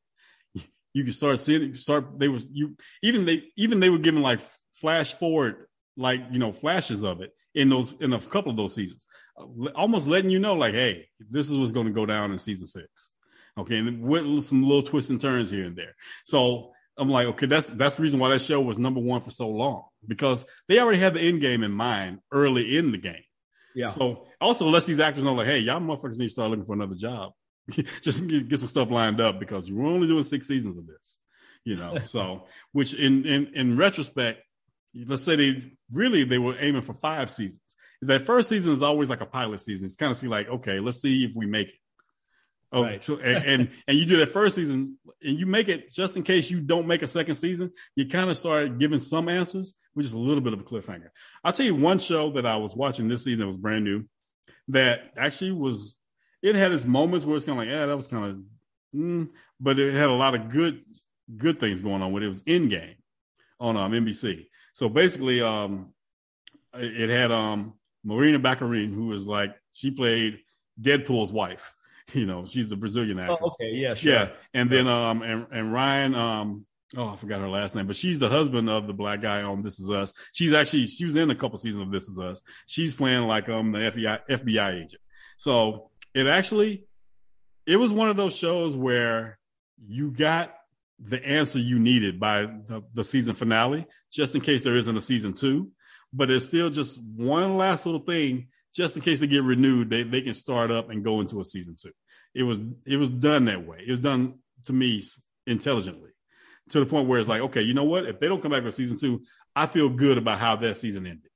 [0.94, 4.40] you can start seeing start they was you even they even they were giving like
[4.74, 8.74] flash forward like you know flashes of it in those in a couple of those
[8.74, 9.06] seasons.
[9.36, 12.38] Uh, almost letting you know like hey this is what's going to go down in
[12.38, 13.10] season six.
[13.58, 15.94] Okay and with some little twists and turns here and there.
[16.24, 19.30] So i'm like okay that's that's the reason why that show was number one for
[19.30, 23.24] so long because they already had the end game in mind early in the game.
[23.74, 23.88] Yeah.
[23.88, 26.74] So also lets these actors know like hey y'all motherfuckers need to start looking for
[26.74, 27.32] another job
[28.02, 31.18] just get, get some stuff lined up because you're only doing six seasons of this,
[31.64, 31.98] you know.
[32.06, 34.42] so, which in in in retrospect,
[35.06, 37.60] let's say they really they were aiming for five seasons.
[38.02, 39.86] That first season is always like a pilot season.
[39.86, 41.74] It's kind of see like, okay, let's see if we make it.
[42.70, 43.04] Oh, right.
[43.04, 46.24] so and, and, and you do that first season and you make it just in
[46.24, 47.70] case you don't make a second season.
[47.94, 51.10] You kind of start giving some answers, which is a little bit of a cliffhanger.
[51.44, 54.04] I'll tell you one show that I was watching this season that was brand new
[54.68, 55.94] that actually was
[56.44, 59.30] it had its moments where it's kind of like, yeah, that was kind of, mm,
[59.58, 60.84] but it had a lot of good
[61.36, 62.26] good things going on with it.
[62.26, 62.96] It was game,
[63.58, 64.46] on um, NBC.
[64.74, 65.94] So basically, um,
[66.74, 70.40] it had um, Morena Baccarin, who was like she played
[70.80, 71.74] Deadpool's wife.
[72.12, 73.40] You know, she's the Brazilian oh, actress.
[73.42, 74.12] Oh, okay, yeah, sure.
[74.12, 74.28] yeah.
[74.52, 76.66] And then um, and and Ryan um,
[76.98, 79.62] oh, I forgot her last name, but she's the husband of the black guy on
[79.62, 80.12] This Is Us.
[80.32, 82.42] She's actually she was in a couple seasons of This Is Us.
[82.66, 85.00] She's playing like um the FBI FBI agent.
[85.38, 86.86] So it actually
[87.66, 89.38] it was one of those shows where
[89.86, 90.54] you got
[90.98, 95.00] the answer you needed by the, the season finale, just in case there isn't a
[95.00, 95.70] season two.
[96.12, 100.04] But it's still just one last little thing, just in case they get renewed, they,
[100.04, 101.92] they can start up and go into a season two.
[102.34, 103.78] It was it was done that way.
[103.86, 105.02] It was done to me
[105.46, 106.10] intelligently.
[106.70, 108.06] to the point where it's like, okay, you know what?
[108.06, 109.22] If they don't come back for season two,
[109.54, 111.30] I feel good about how that season ended.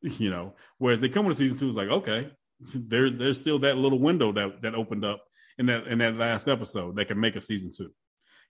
[0.20, 2.30] You know, whereas they come into season two, it's like, okay,
[2.60, 5.22] there's there's still that little window that that opened up
[5.58, 7.90] in that in that last episode that can make a season two.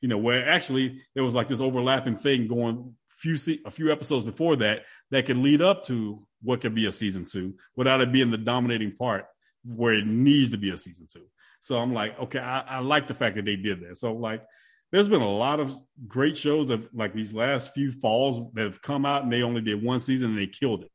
[0.01, 4.25] You know, where actually there was like this overlapping thing going few a few episodes
[4.25, 8.13] before that that could lead up to what could be a season two without it
[8.13, 9.27] being the dominating part
[9.65, 11.25] where it needs to be a season two.
[11.61, 13.99] So I'm like, okay, I, I like the fact that they did that.
[13.99, 14.45] So like,
[14.93, 15.75] there's been a lot of
[16.07, 19.61] great shows of like these last few falls that have come out and they only
[19.61, 20.91] did one season and they killed it.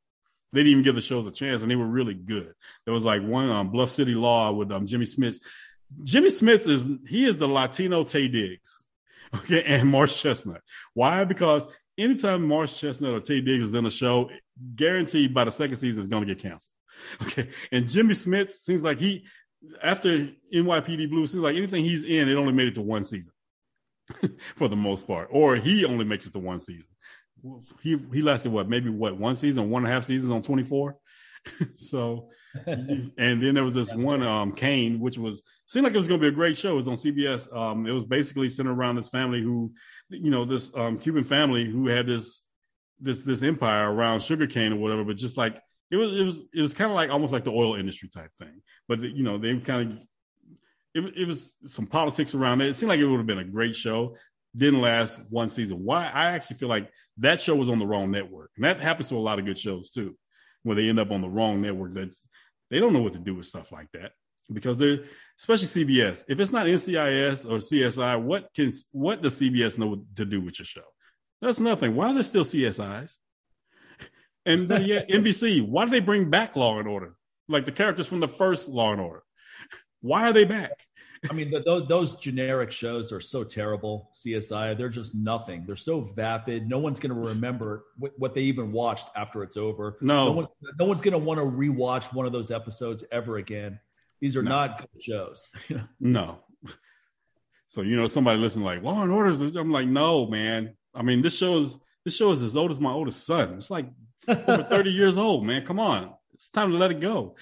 [0.53, 2.53] They didn't even give the shows a chance and they were really good.
[2.85, 5.39] There was like one um, Bluff City Law with um, Jimmy Smits.
[6.03, 8.79] Jimmy Smits is he is the Latino Taye Diggs,
[9.35, 10.61] okay, and Morris Chestnut.
[10.93, 11.23] Why?
[11.23, 14.29] Because anytime Morris Chestnut or Taye Diggs is in a show,
[14.75, 16.69] guaranteed by the second season is going to get canceled.
[17.23, 19.25] Okay, and Jimmy Smits seems like he
[19.81, 23.33] after NYPD Blue seems like anything he's in, it only made it to one season
[24.55, 26.92] for the most part, or he only makes it to one season.
[27.82, 30.63] He he lasted what maybe what one season, one and a half seasons on twenty
[30.63, 30.97] four.
[31.75, 32.29] so,
[32.65, 36.19] and then there was this one um Cane, which was seemed like it was going
[36.19, 36.71] to be a great show.
[36.71, 37.53] It was on CBS.
[37.56, 39.73] Um, it was basically centered around this family who,
[40.10, 42.41] you know, this um Cuban family who had this
[42.99, 45.60] this this empire around sugarcane or whatever, but just like
[45.91, 48.32] it was it was it was kind of like almost like the oil industry type
[48.38, 48.62] thing.
[48.88, 49.97] But you know, they kind of
[50.93, 52.69] it, it was some politics around it.
[52.69, 54.15] It seemed like it would have been a great show.
[54.56, 55.84] Didn't last one season.
[55.84, 56.06] Why?
[56.13, 59.15] I actually feel like that show was on the wrong network, and that happens to
[59.15, 60.17] a lot of good shows too,
[60.63, 61.93] where they end up on the wrong network.
[61.93, 62.15] That
[62.69, 64.13] they don't know what to do with stuff like that
[64.52, 65.04] because they're
[65.38, 66.23] especially CBS.
[66.28, 70.60] If it's not NCIS or CSI, what can what does CBS know to do with
[70.60, 70.82] your show?
[71.41, 71.95] That's nothing.
[71.95, 73.17] Why are there still CSIs?
[74.45, 77.15] And yeah, NBC, why do they bring back Law and Order?
[77.47, 79.23] Like the characters from the first Law and Order.
[80.02, 80.86] Why are they back?
[81.29, 84.09] I mean, the, those, those generic shows are so terrible.
[84.13, 85.63] CSI, they're just nothing.
[85.65, 86.67] They're so vapid.
[86.67, 89.97] No one's going to remember what, what, they even watched after it's over.
[90.01, 90.47] No, no, one,
[90.79, 93.79] no one's going to want to rewatch one of those episodes ever again.
[94.19, 94.51] These are no.
[94.51, 95.49] not good shows.
[95.99, 96.39] no.
[97.67, 99.31] So you know, somebody listen like Law and Order.
[99.59, 100.75] I'm like, no, man.
[100.93, 103.55] I mean, this show is this show is as old as my oldest son.
[103.55, 103.88] It's like
[104.27, 105.65] over 30 years old, man.
[105.65, 106.13] Come on.
[106.33, 107.36] It's time to let it go.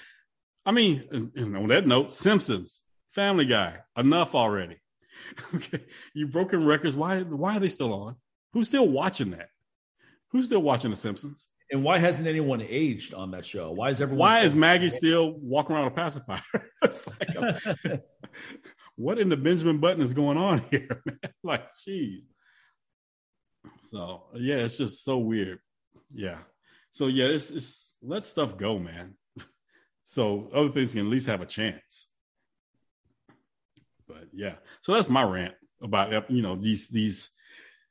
[0.64, 2.81] I mean, and on that note, Simpsons,
[3.14, 4.76] Family Guy, enough already.
[5.54, 5.84] okay.
[6.14, 6.94] You broken records.
[6.94, 8.16] Why why are they still on?
[8.52, 9.48] Who's still watching that?
[10.30, 11.48] Who's still watching The Simpsons?
[11.70, 13.70] And why hasn't anyone aged on that show?
[13.70, 14.18] Why is everyone?
[14.18, 16.42] Why is Maggie still walking around a pacifier?
[16.82, 18.02] like,
[18.96, 21.00] what in the Benjamin Button is going on here?
[21.06, 21.18] Man?
[21.42, 22.24] like, jeez.
[23.90, 25.60] So yeah, it's just so weird.
[26.14, 26.38] Yeah.
[26.92, 29.14] So yeah, it's it's let stuff go, man.
[30.04, 32.08] so other things can at least have a chance.
[34.12, 37.30] But yeah, so that's my rant about you know these these.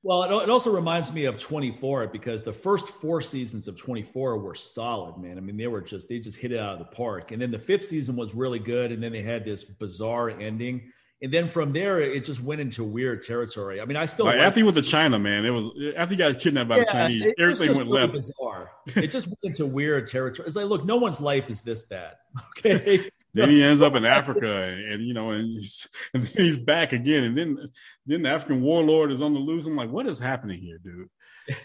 [0.04, 4.40] Well, it, it also reminds me of 24 because the first four seasons of 24
[4.40, 5.38] were solid, man.
[5.38, 7.52] I mean, they were just they just hit it out of the park, and then
[7.52, 11.48] the fifth season was really good, and then they had this bizarre ending and then
[11.48, 13.80] from there it just went into weird territory.
[13.80, 15.46] I mean, I still like, after he went to China, man.
[15.46, 18.14] It was after he got kidnapped by yeah, the Chinese, it, everything went really left.
[18.14, 18.72] Bizarre.
[18.88, 20.48] it just went into weird territory.
[20.48, 22.14] It's like, look, no one's life is this bad.
[22.58, 23.10] Okay.
[23.34, 26.58] Then he ends up in Africa, and, and you know, and he's, and then he's
[26.58, 27.58] back again, and then
[28.06, 29.66] then the African warlord is on the loose.
[29.66, 31.10] I'm like, what is happening here, dude?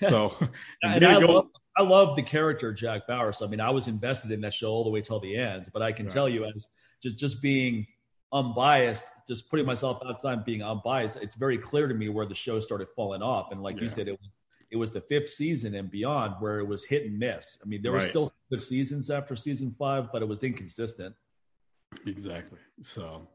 [0.09, 0.35] So,
[0.83, 3.33] and, and I, go, love, I love the character Jack Bauer.
[3.33, 5.71] So I mean, I was invested in that show all the way till the end.
[5.73, 6.13] But I can right.
[6.13, 6.67] tell you, as
[7.03, 7.87] just just being
[8.33, 12.59] unbiased, just putting myself outside being unbiased, it's very clear to me where the show
[12.59, 13.53] started falling off.
[13.53, 13.83] And like yeah.
[13.83, 14.31] you said, it was
[14.71, 17.59] it was the fifth season and beyond where it was hit and miss.
[17.63, 18.03] I mean, there right.
[18.03, 21.15] were still good seasons after season five, but it was inconsistent.
[22.05, 22.59] Exactly.
[22.83, 23.29] So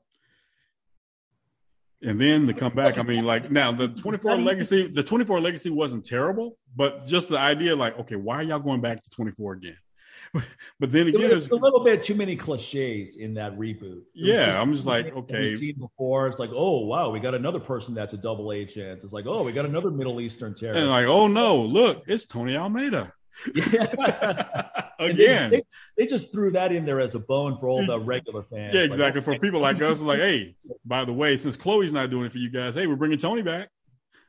[2.04, 5.70] and then to come back, I mean, like now the 24 legacy, the 24 legacy
[5.70, 9.54] wasn't terrible, but just the idea, like, okay, why are y'all going back to 24
[9.54, 9.78] again?
[10.80, 14.00] but then again, it's a little bit too many cliches in that reboot.
[14.00, 15.56] It yeah, just I'm just like, okay.
[15.74, 19.04] Before it's like, oh wow, we got another person that's a double agent.
[19.04, 20.82] It's like, oh, we got another Middle Eastern terrorist.
[20.82, 23.14] And like, oh no, look, it's Tony Almeida.
[23.54, 24.90] Yeah.
[25.00, 25.64] Again, they, they,
[25.98, 28.74] they, just threw that in there as a bone for all the regular fans.
[28.74, 29.22] Yeah, exactly.
[29.22, 32.32] Like, for people like us, like, hey, by the way, since Chloe's not doing it
[32.32, 33.70] for you guys, hey, we're bringing Tony back.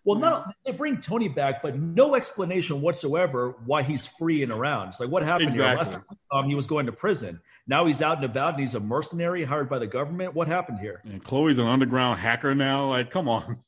[0.04, 4.88] Well, not they bring Tony back, but no explanation whatsoever why he's free and around.
[4.88, 5.68] It's like what happened exactly.
[5.68, 5.76] here?
[5.76, 7.40] Last time um, he was going to prison.
[7.68, 10.34] Now he's out and about, and he's a mercenary hired by the government.
[10.34, 11.00] What happened here?
[11.04, 12.88] And Chloe's an underground hacker now.
[12.88, 13.58] Like, come on,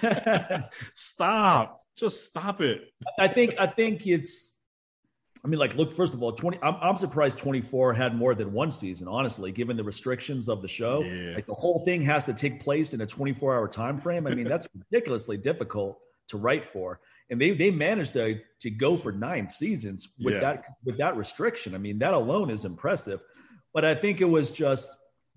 [0.94, 1.84] stop!
[1.96, 2.92] Just stop it.
[3.18, 4.52] I think I think it's
[5.44, 8.52] I mean, like, look, first of all, 20, I'm, I'm surprised 24 had more than
[8.52, 11.02] one season, honestly, given the restrictions of the show.
[11.02, 11.34] Yeah.
[11.34, 14.26] Like, the whole thing has to take place in a 24 hour time frame.
[14.26, 15.98] I mean, that's ridiculously difficult
[16.28, 17.00] to write for,
[17.30, 20.40] and they they managed to to go for nine seasons with Yeah.
[20.40, 21.74] that with that restriction.
[21.74, 23.20] I mean, that alone is impressive.
[23.72, 24.88] But I think it was just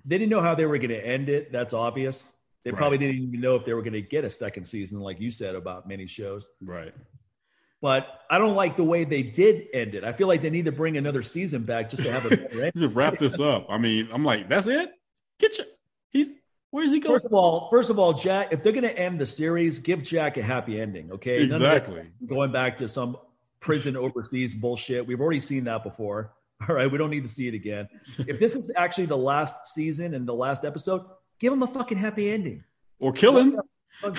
[0.06, 1.52] they didn't know how they were going to end it.
[1.52, 2.32] That's obvious.
[2.64, 2.78] They Right.
[2.78, 5.32] probably didn't even know if they were going to get a second season, like you
[5.32, 6.52] said about many shows.
[6.62, 6.94] Right.
[7.84, 10.06] But I don't like the way they did end it.
[10.06, 12.72] I feel like they need to bring another season back just to have a better.
[12.72, 13.68] Just wrap this up.
[13.70, 14.90] I mean, I'm like, that's it.
[15.38, 15.66] Get you.
[16.10, 16.34] He's
[16.72, 17.16] where's he going?
[17.16, 20.02] First of all, first of all, Jack, if they're going to end the series, give
[20.02, 21.12] Jack a happy ending.
[21.12, 22.10] Okay, None of that Exactly.
[22.26, 23.18] Going back to some
[23.60, 25.06] prison overseas bullshit.
[25.06, 26.32] We've already seen that before.
[26.70, 27.90] All right, we don't need to see it again.
[28.18, 31.02] If this is actually the last season and the last episode,
[31.38, 32.64] give him a fucking happy ending.
[32.98, 33.60] Or kill him.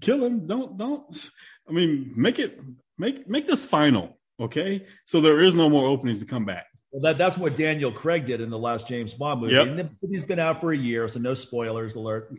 [0.00, 0.46] kill him.
[0.46, 1.30] Don't don't.
[1.68, 2.60] I mean, make it
[2.98, 4.18] make make this final.
[4.40, 6.66] Okay, so there is no more openings to come back.
[6.90, 9.54] Well, that, that's what Daniel Craig did in the last James Bond movie.
[9.54, 9.66] Yep.
[9.66, 12.32] And the movie's been out for a year, so no spoilers alert.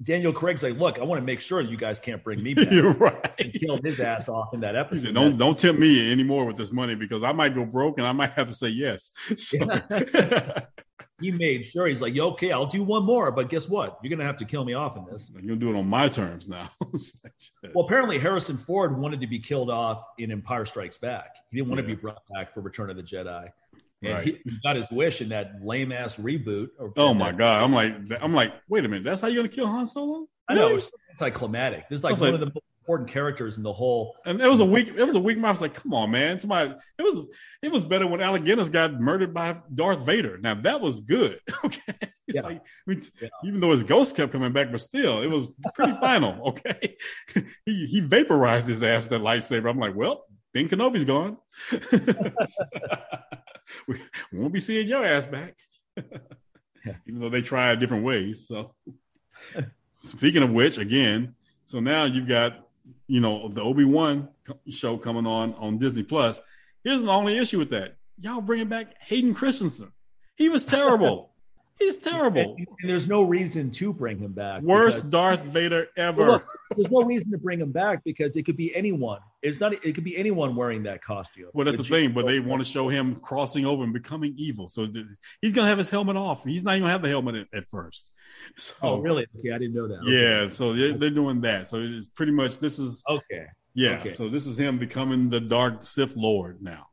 [0.00, 2.70] Daniel Craig's like, look, I want to make sure you guys can't bring me back.
[2.70, 3.60] You're and right.
[3.60, 5.06] killed his ass off in that episode.
[5.06, 8.06] said, don't don't tempt me anymore with this money because I might go broke and
[8.06, 9.12] I might have to say yes.
[9.36, 9.58] So,
[11.20, 13.98] he made sure he's like, "Yo, okay, I'll do one more, but guess what?
[14.02, 15.30] You're gonna have to kill me off in this.
[15.32, 16.70] you're gonna do it on my terms now.
[16.92, 17.72] Like.
[17.74, 21.34] Well, apparently Harrison Ford wanted to be killed off in Empire Strikes Back.
[21.50, 23.50] He didn't want to be brought back for Return of the Jedi.
[24.02, 24.24] And Right.
[24.44, 26.68] he, got his wish in that lame ass reboot.
[26.78, 27.62] Or, oh my god!
[27.64, 29.04] I'm like I'm like, wait a minute.
[29.04, 30.28] That's how you're gonna kill Han Solo?
[30.48, 30.76] I know Really?
[30.76, 31.88] it's anticlimactic.
[31.88, 34.16] This is like one like- of the most important characters in the whole.
[34.24, 34.88] And it was a weak.
[34.88, 35.36] It was a weak.
[35.36, 36.40] I was like, "Come on, man!
[36.40, 37.20] Somebody." It was.
[37.62, 40.38] It was better when Alec Guinness got murdered by Darth Vader.
[40.38, 41.38] Now that was good.
[41.64, 41.80] Okay,
[42.26, 42.42] it's Yeah.
[42.42, 43.28] like I mean, Yeah.
[43.44, 46.48] even though his ghost kept coming back, but still, it was pretty final.
[46.50, 46.96] Okay,
[47.66, 49.68] he he vaporized his ass that lightsaber.
[49.68, 50.24] I'm like, well,
[50.54, 51.36] Ben Kenobi's gone.
[53.86, 53.98] we
[54.32, 55.54] won't be seeing your ass back.
[55.96, 56.94] Yeah.
[57.06, 58.46] Even though they tried different ways.
[58.46, 58.74] So,
[59.96, 61.34] speaking of which, again,
[61.66, 62.67] so now you've got
[63.06, 64.28] you know the Obi Wan
[64.68, 66.40] show coming on on Disney Plus.
[66.84, 69.92] Here's the only issue with that: y'all bringing back Hayden Christensen.
[70.36, 71.32] He was terrible.
[71.78, 72.56] He's terrible.
[72.58, 74.62] And, and there's no reason to bring him back.
[74.62, 76.26] Worst because- Darth Vader ever.
[76.26, 76.46] Look,
[76.76, 79.20] there's no reason to bring him back because it could be anyone.
[79.42, 79.72] It's not.
[79.72, 81.50] It could be anyone wearing that costume.
[81.54, 84.68] Well, that's the thing, but they want to show him crossing over and becoming evil.
[84.68, 85.06] So th-
[85.40, 86.44] he's gonna have his helmet off.
[86.44, 88.10] He's not even gonna have the helmet at, at first.
[88.56, 89.26] So, Oh, really?
[89.38, 90.00] Okay, I didn't know that.
[90.02, 90.10] Okay.
[90.44, 91.68] Yeah, so they're, they're doing that.
[91.68, 93.98] So it's pretty much this is Okay, yeah.
[94.00, 94.10] Okay.
[94.12, 96.86] So this is him becoming the Dark Sith Lord now.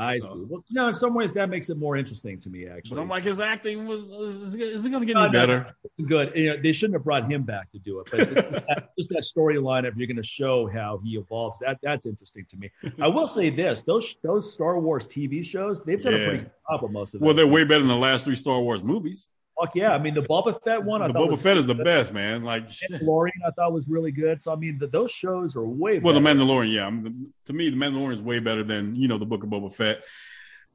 [0.00, 0.44] I So- see.
[0.48, 2.68] Well, no, in some ways that makes it more interesting to me.
[2.68, 5.38] Actually, But I'm like, his acting was is, is it gonna get No, any no,
[5.40, 5.74] better?
[6.06, 6.32] good.
[6.36, 9.24] You know, they shouldn't have brought him back to do it, but that- just that
[9.24, 12.70] storyline if you're going to show how he evolves, that that's interesting to me.
[13.00, 16.18] I will say this: those those Star Wars TV shows, they've done Yeah.
[16.20, 17.26] a pretty good job of most of them.
[17.26, 19.28] Well, they're way better than the last three Star Wars movies.
[19.60, 19.92] Fuck yeah!
[19.92, 22.44] I mean, the Boba Fett one, I The thought Boba Fett is the best, man.
[22.44, 22.68] Like.
[22.68, 24.40] Mandalorian, I thought was really good.
[24.40, 26.38] So I mean, the, those shows are way well, the better.
[26.38, 26.84] Mandalorian, yeah.
[26.84, 29.50] I'm- the- to me, the Mandalorian is way better than you know the Book of
[29.50, 30.02] Boba Fett.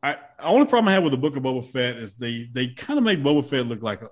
[0.02, 2.67] I the only problem I have with the Book of Boba Fett is they they
[2.67, 4.10] kind of make Boba Fett look like a,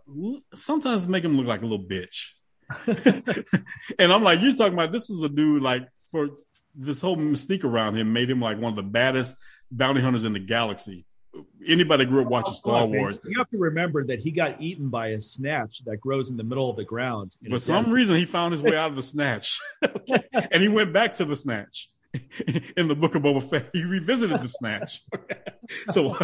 [0.54, 2.30] sometimes make him look like a little bitch.
[4.00, 6.30] and I'm like, you're talking about this was a dude like for
[6.76, 9.36] this whole mystique around him made him like one of the baddest
[9.70, 11.06] bounty hunters in the galaxy.
[11.66, 15.10] Anybody grew up watching Star Wars, You have to remember that he got eaten by
[15.10, 17.36] a snatch that grows in the middle of the ground.
[17.50, 17.94] but some desert.
[17.94, 19.60] reason he found his way out of the snatch,
[20.52, 21.90] and he went back to the snatch
[22.78, 23.70] in the Book of Boba Fett.
[23.72, 25.04] He revisited the snatch,
[25.90, 26.18] so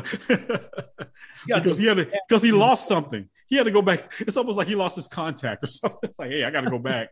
[1.45, 3.29] because he had because he lost something.
[3.47, 4.11] He had to go back.
[4.19, 5.99] It's almost like he lost his contact or something.
[6.03, 7.09] It's like, hey, I got to go back.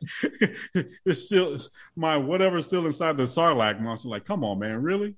[1.06, 1.58] it's still
[1.96, 4.10] my whatever's still inside the Sarlacc monster.
[4.10, 5.16] Like, come on, man, really?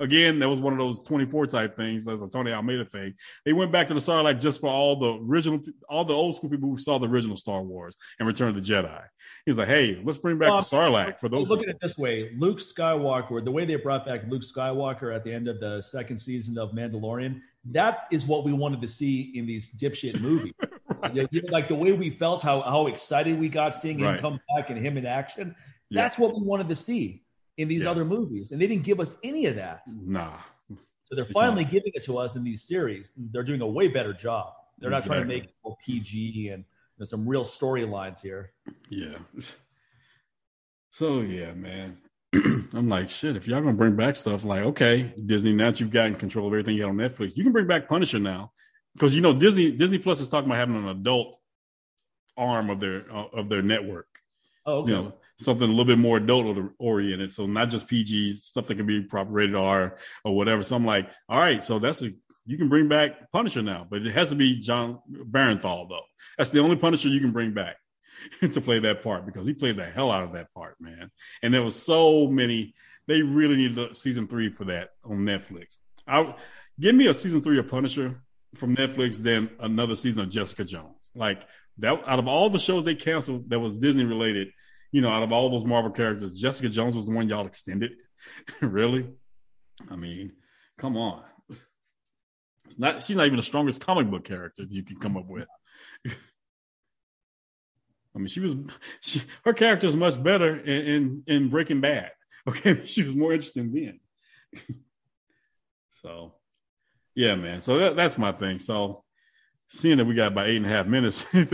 [0.00, 2.06] Again, that was one of those 24 type things.
[2.06, 3.14] That's a Tony Almeida thing.
[3.44, 5.60] They went back to the Sarlacc just for all the original,
[5.90, 8.62] all the old school people who saw the original Star Wars and Return of the
[8.62, 9.02] Jedi.
[9.44, 11.48] He's like, hey, let's bring back Well, the Sarlacc for those.
[11.48, 15.22] Look at it this way: Luke Skywalker, the way they brought back Luke Skywalker at
[15.24, 19.32] the end of the second season of Mandalorian, that is what we wanted to see
[19.34, 20.52] in these dipshit movies.
[21.14, 24.20] You know, like the way we felt, how how excited we got seeing him Right.
[24.20, 25.54] come back and him in action.
[25.88, 26.02] Yeah.
[26.02, 27.22] That's what we wanted to see
[27.60, 27.90] in these Yeah.
[27.90, 29.82] other movies, and they didn't give us any of that.
[30.04, 30.38] Nah,
[31.04, 31.72] So they're It's finally not.
[31.72, 33.12] giving it to us in these series.
[33.16, 34.54] They're doing a way better job.
[34.78, 36.64] They're not trying to make it all PG and
[36.96, 38.52] there's some real storylines here.
[38.88, 39.18] Yeah.
[40.90, 41.98] So yeah, man.
[42.72, 45.90] I'm like, shit, if y'all gonna bring back stuff like, okay, Disney, now that you've
[45.90, 48.52] gotten control of everything you had on Netflix, you can bring back Punisher now.
[48.94, 51.38] Because you know, Disney Disney Plus is talking about having an adult
[52.36, 54.06] arm of their uh, of their network.
[54.64, 54.90] Oh, okay.
[54.90, 57.32] You know, something a little bit more adult oriented.
[57.32, 60.62] So not just PG, stuff that can be proper rated R or whatever.
[60.62, 62.12] So I'm like, all right, so that's a
[62.46, 66.04] you can bring back Punisher now, but it has to be Jon Bernthal though.
[66.36, 67.76] That's the only Punisher you can bring back.
[68.52, 71.10] to play that part because he played the hell out of that part, man.
[71.42, 72.74] And there was so many.
[73.06, 75.78] They really needed season three for that on Netflix.
[76.06, 76.34] I
[76.78, 78.22] give me a season three of Punisher
[78.54, 81.10] from Netflix, then another season of Jessica Jones.
[81.14, 81.42] Like
[81.78, 84.52] that, out of all the shows they canceled that was Disney related,
[84.92, 87.92] you know, out of all those Marvel characters, Jessica Jones was the one y'all extended.
[88.60, 89.08] really?
[89.90, 90.32] I mean,
[90.78, 91.22] come on.
[92.66, 93.02] It's not.
[93.02, 95.48] She's not even the strongest comic book character you can come up with.
[98.14, 98.54] I mean, she was.
[99.00, 102.10] She, her character is much better in, in, in Breaking Bad.
[102.48, 104.00] Okay, she was more interesting then.
[106.02, 106.36] so,
[107.14, 107.60] yeah, man.
[107.60, 108.60] So that, that's my thing.
[108.60, 109.04] So,
[109.68, 111.52] seeing that we got about eight and a half minutes, let's,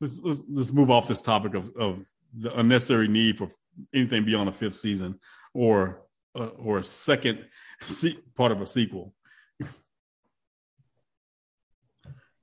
[0.00, 2.04] let's, let's move off this topic of, of
[2.36, 3.50] the unnecessary need for
[3.94, 5.18] anything beyond a fifth season
[5.54, 6.02] or
[6.34, 7.44] uh, or a second
[8.36, 9.14] part of a sequel.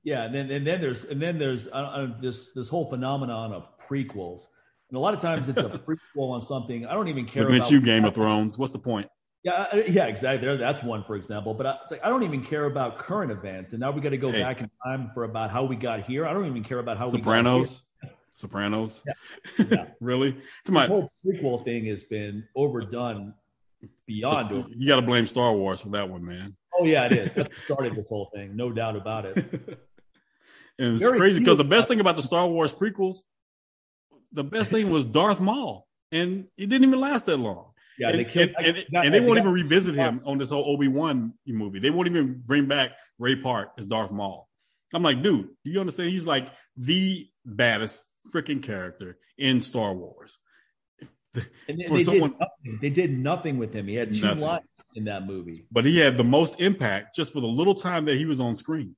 [0.03, 3.51] Yeah, and then and then there's and then there's uh, uh, this this whole phenomenon
[3.51, 4.41] of prequels,
[4.89, 5.69] and a lot of times it's a
[6.15, 7.41] prequel on something I don't even care.
[7.41, 8.55] Looking about at you, Game of Thrones.
[8.55, 9.07] What's the point?
[9.43, 10.45] Yeah, yeah, exactly.
[10.45, 11.55] There, that's one, for example.
[11.55, 14.09] But I, it's like I don't even care about current events, and now we got
[14.09, 14.43] to go hey.
[14.43, 16.27] back in time for about how we got here.
[16.27, 17.83] I don't even care about how Sopranos.
[18.03, 19.01] we got Sopranos.
[19.07, 19.65] Yeah.
[19.71, 19.85] yeah.
[20.01, 20.37] really?
[20.65, 20.87] The my...
[20.87, 23.33] whole prequel thing has been overdone
[24.05, 24.73] beyond.
[24.77, 26.55] You got to blame Star Wars for that one, man.
[26.77, 27.31] Oh yeah, it is.
[27.31, 29.79] That's what started this whole thing, no doubt about it.
[30.77, 33.19] And it's Very crazy because the best thing about the Star Wars prequels,
[34.33, 37.71] the best thing was Darth Maul, and it didn't even last that long.
[37.97, 40.69] Yeah, and, they killed, and, and, and they won't even revisit him on this whole
[40.69, 41.79] Obi Wan movie.
[41.79, 44.49] They won't even bring back Ray Park as Darth Maul.
[44.93, 46.09] I'm like, dude, do you understand?
[46.09, 48.01] He's like the baddest
[48.33, 50.39] freaking character in Star Wars.
[51.67, 52.79] And they, someone, did nothing.
[52.81, 53.87] they did nothing with him.
[53.87, 54.39] He had two nothing.
[54.39, 54.63] lines
[54.95, 58.15] in that movie, but he had the most impact just for the little time that
[58.15, 58.95] he was on screen.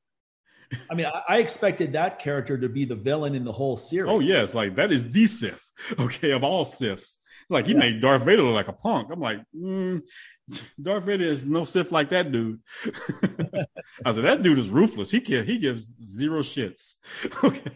[0.90, 4.12] I mean, I, I, expected that character to be the villain in the whole series.
[4.12, 7.18] Oh yes, like that is the Sith, okay, of all Siths.
[7.50, 7.80] Like he yeah.
[7.80, 9.10] made Darth Vader look like a punk.
[9.12, 10.02] I'm like, mm,
[10.82, 12.60] Darth Vader is no Sith like that dude.
[14.06, 15.12] I said that dude is ruthless.
[15.12, 16.96] He can, he gives zero shits.
[17.44, 17.72] Okay.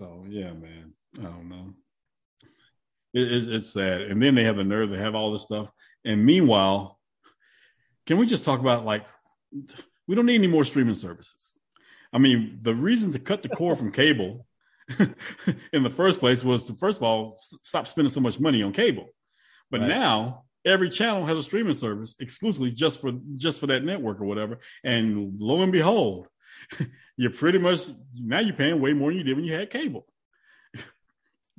[0.00, 1.74] So yeah, man, I don't know.
[3.12, 5.70] It, it, it's sad, and then they have the nerve to have all this stuff.
[6.06, 6.98] And meanwhile,
[8.06, 9.04] can we just talk about like
[10.08, 11.52] we don't need any more streaming services.
[12.12, 14.46] I mean, the reason to cut the cord from cable
[15.72, 18.72] in the first place was to first of all stop spending so much money on
[18.72, 19.06] cable.
[19.70, 19.88] But right.
[19.88, 24.24] now every channel has a streaming service exclusively just for just for that network or
[24.24, 24.60] whatever.
[24.82, 26.26] And lo and behold,
[27.16, 27.80] you're pretty much
[28.14, 30.06] now you're paying way more than you did when you had cable.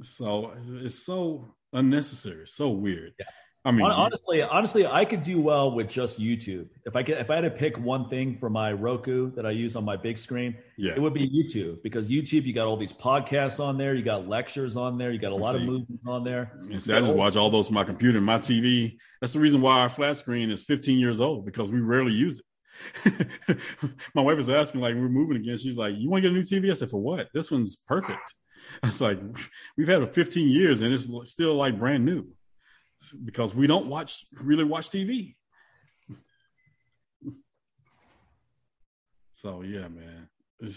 [0.04, 3.14] so it's so unnecessary, so weird.
[3.20, 3.26] Yeah.
[3.64, 6.68] I mean, honestly, honestly, I could do well with just YouTube.
[6.86, 9.52] If I could, if I had to pick one thing for my Roku that I
[9.52, 10.94] use on my big screen, yeah.
[10.94, 14.28] it would be YouTube because YouTube, you got all these podcasts on there, you got
[14.28, 16.54] lectures on there, you got a lot of movies on there.
[16.60, 18.98] And see, I just watch all those from my computer and my TV.
[19.20, 22.40] That's the reason why our flat screen is 15 years old because we rarely use
[22.40, 22.46] it.
[24.16, 25.58] my wife is asking, like, we're moving again.
[25.58, 27.30] She's like, "You want to get a new TV?" I said, "For what?
[27.34, 28.36] This one's perfect."
[28.84, 29.20] I was like,
[29.78, 32.28] "We've had it 15 years and it's still like brand new."
[33.24, 35.36] because we don't watch really watch TV.
[39.34, 40.30] So yeah, man.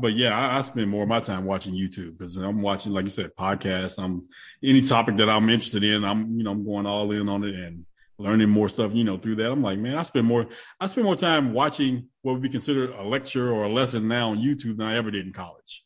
[0.00, 3.04] But yeah, I, I, spend more of my time watching YouTube because I'm watching, like
[3.04, 4.02] you said, podcasts.
[4.02, 4.26] I'm
[4.64, 6.02] any topic that I'm interested in.
[6.02, 7.84] I'm you know I'm going all in on it and
[8.22, 8.94] learning more stuff.
[8.94, 9.50] You know through that.
[9.50, 10.46] I'm like, man, I spend more
[10.80, 14.30] I spend more time watching what would be considered a lecture or a lesson now
[14.30, 15.84] on YouTube than I ever did in college.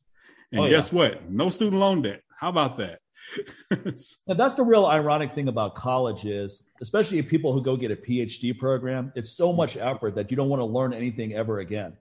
[0.53, 0.99] And oh, guess yeah.
[0.99, 1.31] what?
[1.31, 2.23] No student loan debt.
[2.39, 3.01] How about that?
[4.27, 8.57] that's the real ironic thing about college is, especially people who go get a PhD
[8.57, 11.95] program, it's so much effort that you don't want to learn anything ever again.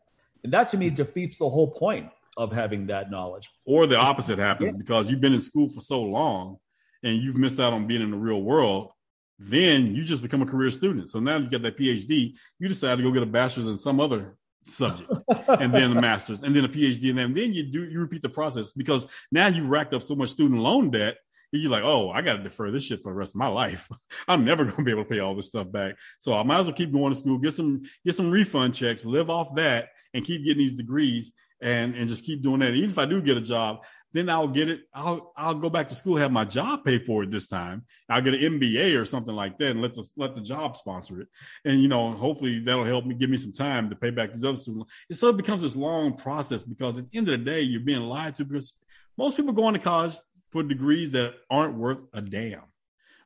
[0.43, 3.49] And that to me defeats the whole point of having that knowledge.
[3.65, 4.77] Or the opposite happens yeah.
[4.77, 6.57] because you've been in school for so long
[7.03, 8.91] and you've missed out on being in the real world.
[9.37, 11.09] Then you just become a career student.
[11.09, 13.99] So now you get that PhD, you decide to go get a bachelor's in some
[13.99, 15.11] other subject
[15.47, 18.23] and then a master's and then a phd and then, then you do you repeat
[18.23, 21.17] the process because now you've racked up so much student loan debt
[21.51, 23.87] you're like oh i gotta defer this shit for the rest of my life.
[24.27, 25.95] I'm never gonna be able to pay all this stuff back.
[26.19, 29.05] So i might as well keep going to school get some get some refund checks
[29.05, 31.31] live off that and keep getting these degrees
[31.61, 32.73] and and just keep doing that.
[32.73, 33.83] Even if i do get a job
[34.15, 34.83] then I'll get it.
[34.93, 37.83] I'll I'll go back to school, have my job pay for it this time.
[38.07, 41.21] I'll get an MBA or something like that, and let the let the job sponsor
[41.21, 41.27] it.
[41.65, 44.45] And you know, hopefully that'll help me give me some time to pay back these
[44.45, 44.91] other students.
[45.09, 47.81] And so it becomes this long process because at the end of the day, you're
[47.81, 48.73] being lied to because
[49.17, 50.15] most people going to college
[50.51, 52.63] for degrees that aren't worth a damn.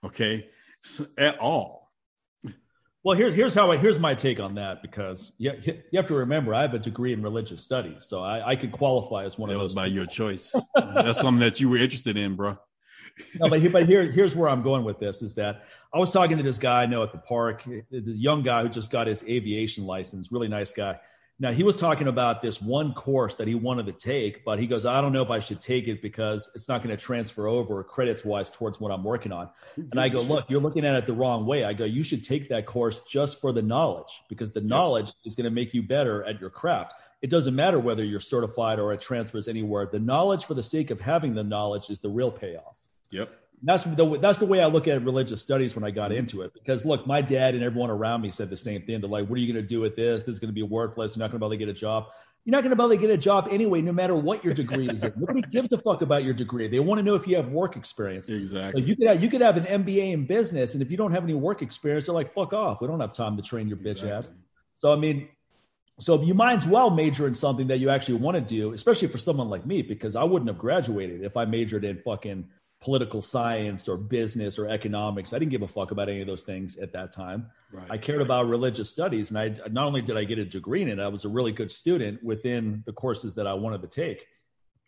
[0.04, 0.50] Okay,
[0.82, 1.89] so, at all.
[3.04, 6.16] Well, here's here's how I here's my take on that because you, you have to
[6.16, 9.50] remember I have a degree in religious studies, so I, I could qualify as one
[9.50, 9.76] that of was those.
[9.76, 10.54] by your choice.
[10.76, 12.58] That's something that you were interested in, bro.
[13.40, 16.38] no, but, but here, here's where I'm going with this is that I was talking
[16.38, 19.24] to this guy I know at the park, the young guy who just got his
[19.24, 21.00] aviation license, really nice guy.
[21.42, 24.68] Now he was talking about this one course that he wanted to take, but he
[24.68, 27.48] goes, I don't know if I should take it because it's not going to transfer
[27.48, 29.50] over credits wise towards what I'm working on.
[29.78, 31.64] And I go, look, you're looking at it the wrong way.
[31.64, 35.34] I go, you should take that course just for the knowledge because the knowledge is
[35.36, 36.94] going to make you better at your craft.
[37.22, 39.86] It doesn't matter whether you're certified or it transfers anywhere.
[39.86, 42.78] The knowledge for the sake of having the knowledge is the real payoff.
[43.12, 43.32] Yep.
[43.62, 46.54] That's the that's the way I look at religious studies when I got into it.
[46.54, 49.02] Because look, my dad and everyone around me said the same thing.
[49.02, 50.24] They're like, "What are you going to do with this?
[50.24, 51.16] This is going to be worthless.
[51.16, 52.08] You're not going to be able to get a job.
[52.46, 54.54] You're not going to be able to get a job anyway, no matter what your
[54.54, 55.04] degree is.
[55.18, 56.68] Nobody gives a fuck about your degree.
[56.68, 58.30] They want to know if you have work experience.
[58.30, 58.82] Exactly.
[58.82, 61.12] Like you could have, you could have an MBA in business, and if you don't
[61.12, 62.82] have any work experience, they're like, "Fuck off.
[62.82, 64.12] We don't have time to train your bitch Exactly.
[64.12, 64.32] ass."
[64.74, 65.28] So I mean,
[66.00, 69.10] so you might as well major in something that you actually want to do, especially
[69.10, 72.48] for someone like me, because I wouldn't have graduated if I majored in fucking
[72.82, 75.34] political science or business or economics.
[75.34, 77.48] I didn't give a fuck about any of those things at that time.
[77.72, 77.88] Right.
[77.90, 80.88] I cared about religious studies, and I not only did I get a degree in
[80.88, 84.26] it, I was a really good student within the courses that I wanted to take.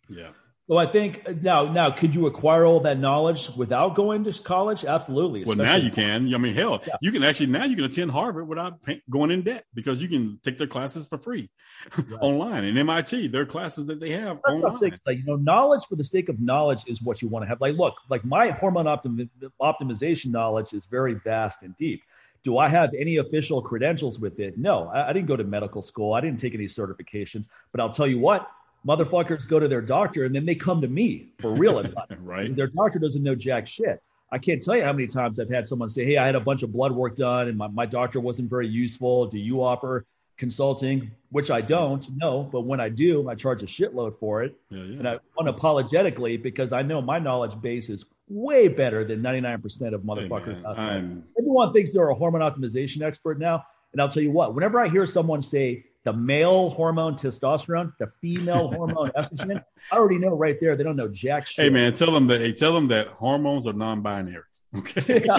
[0.08, 0.30] Yeah.
[0.68, 4.32] So I think uh, now, now could you acquire all that knowledge without going to
[4.42, 4.84] college?
[4.84, 5.42] Absolutely.
[5.44, 6.32] Well, now you can.
[6.32, 6.94] I mean, hell, Yeah.
[7.02, 10.08] you can actually now you can attend Harvard without pay, going in debt because you
[10.08, 11.50] can take their classes for free
[12.20, 12.64] online.
[12.64, 14.92] And MIT, their classes that they have That's I'm saying.
[14.92, 15.00] online.
[15.04, 17.60] Like, you know, knowledge for the sake of knowledge is what you want to have.
[17.60, 19.28] Like, look, like my hormone optim-
[19.60, 22.02] optimization knowledge is very vast and deep.
[22.44, 24.58] Do I have any official credentials with it?
[24.58, 26.14] No, I, I didn't go to medical school.
[26.14, 27.46] I didn't take any certifications.
[27.72, 28.48] But I'll tell you what,
[28.86, 32.06] motherfuckers go to their doctor and then they come to me for real advice.
[32.20, 32.54] Right.
[32.54, 34.02] Their doctor doesn't know jack shit.
[34.30, 36.40] I can't tell you how many times I've had someone say, Hey, I had a
[36.40, 39.26] bunch of blood work done and my, my doctor wasn't very useful.
[39.26, 40.06] Do you offer
[40.38, 41.10] consulting?
[41.30, 42.42] Which I don't, no.
[42.42, 44.56] But when I do, I charge a shitload for it.
[44.70, 44.98] Yeah, yeah.
[44.98, 49.54] And I unapologetically because I know my knowledge base is way better than 99%
[49.94, 51.24] of Hey, motherfuckers man, there.
[51.38, 53.64] Everyone thinks they're a hormone optimization expert now.
[53.92, 58.08] And I'll tell you what, whenever I hear someone say the male hormone testosterone, the
[58.20, 61.64] female hormone estrogen, I already know right there they don't know jack shit.
[61.64, 64.42] hey man, tell them that hey, tell them that hormones are non-binary.
[64.76, 65.24] Okay.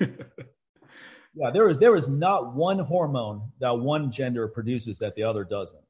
[1.34, 5.44] Yeah, there is there is not one hormone that one gender produces that the other
[5.44, 5.80] doesn't.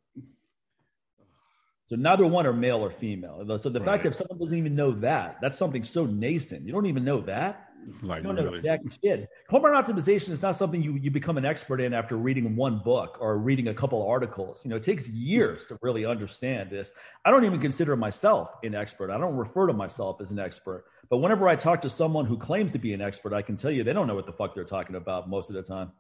[1.87, 3.45] So neither one are male or female.
[3.59, 4.13] So the fact Right.
[4.13, 6.65] that someone doesn't even know that, that's something so nascent.
[6.65, 7.72] You don't even know that.
[8.03, 8.63] Like don't know really.
[8.63, 9.29] jack shit.
[9.49, 13.19] Hormone optimization is not something you, you become an expert in after reading one book
[13.21, 14.65] or reading a couple articles.
[14.65, 16.93] You know, it takes years to really understand this.
[17.25, 19.11] I don't even consider myself an expert.
[19.11, 20.85] I don't refer to myself as an expert.
[21.11, 23.71] But whenever I talk to someone who claims to be an expert, I can tell
[23.71, 25.93] you they don't know what the fuck they're talking about most of the time.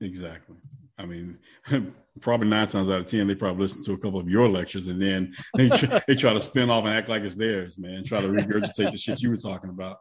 [0.00, 0.56] Exactly.
[0.98, 1.38] I mean,
[2.20, 4.86] probably nine times out of ten, they probably listen to a couple of your lectures
[4.86, 8.04] and then they try, they try to spin off and act like it's theirs, man.
[8.04, 9.98] Try to regurgitate the shit you were talking about.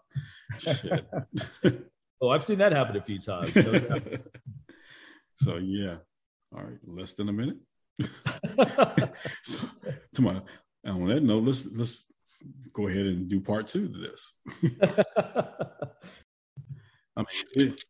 [0.57, 1.05] Shit.
[2.21, 3.53] Oh, I've seen that happen a few times.
[5.35, 5.95] so yeah.
[6.53, 7.55] All right, less than a minute.
[9.43, 9.59] so,
[10.15, 10.41] to my
[10.85, 12.03] on that note, let's let's
[12.73, 14.33] go ahead and do part two to this.
[17.15, 17.83] I mean, it,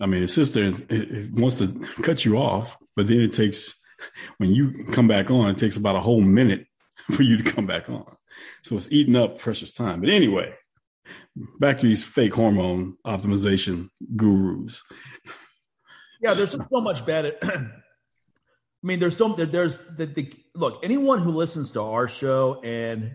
[0.00, 0.68] I mean, it's just there.
[0.68, 1.68] It, it wants to
[2.02, 3.74] cut you off, but then it takes
[4.38, 6.66] when you come back on, it takes about a whole minute
[7.12, 8.16] for you to come back on.
[8.62, 10.00] So it's eating up precious time.
[10.00, 10.54] But anyway,
[11.58, 14.82] back to these fake hormone optimization gurus.
[16.20, 17.36] yeah, there's just so much bad.
[17.42, 17.68] I
[18.82, 20.80] mean, there's so there's the, the look.
[20.82, 23.12] Anyone who listens to our show and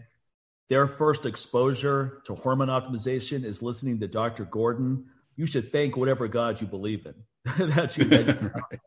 [0.70, 4.46] their first exposure to hormone optimization is listening to Dr.
[4.46, 5.06] Gordon.
[5.36, 7.16] You should thank whatever God you believe in.
[7.70, 8.80] that you, that you-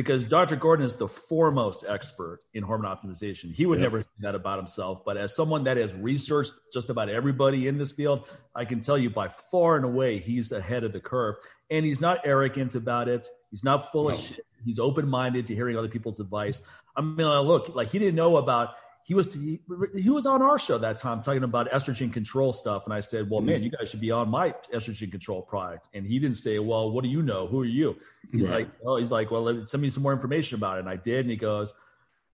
[0.00, 0.56] because Dr.
[0.56, 3.54] Gordon is the foremost expert in hormone optimization.
[3.54, 3.82] He would Yep.
[3.82, 7.76] never say that about himself, but as someone that has researched just about everybody in
[7.76, 11.36] this field, I can tell you by far and away he's ahead of the curve.
[11.68, 13.28] And he's not arrogant about it.
[13.50, 14.46] He's not full of shit.
[14.64, 16.62] He's open minded to hearing other people's advice.
[16.96, 18.70] I mean, look, like he didn't know about.
[19.10, 19.58] He was he,
[19.92, 23.28] he was on our show that time talking about estrogen control stuff, and I said,
[23.28, 23.64] "Well, man, mm-hmm.
[23.64, 27.02] you guys should be on my estrogen control product." And he didn't say, "Well, what
[27.02, 27.48] do you know?
[27.48, 27.96] Who are you?"
[28.30, 28.58] He's Right.
[28.58, 30.94] like, "Oh, he's like, well, let- send me some more information about it." And I
[30.94, 31.74] did, and he goes,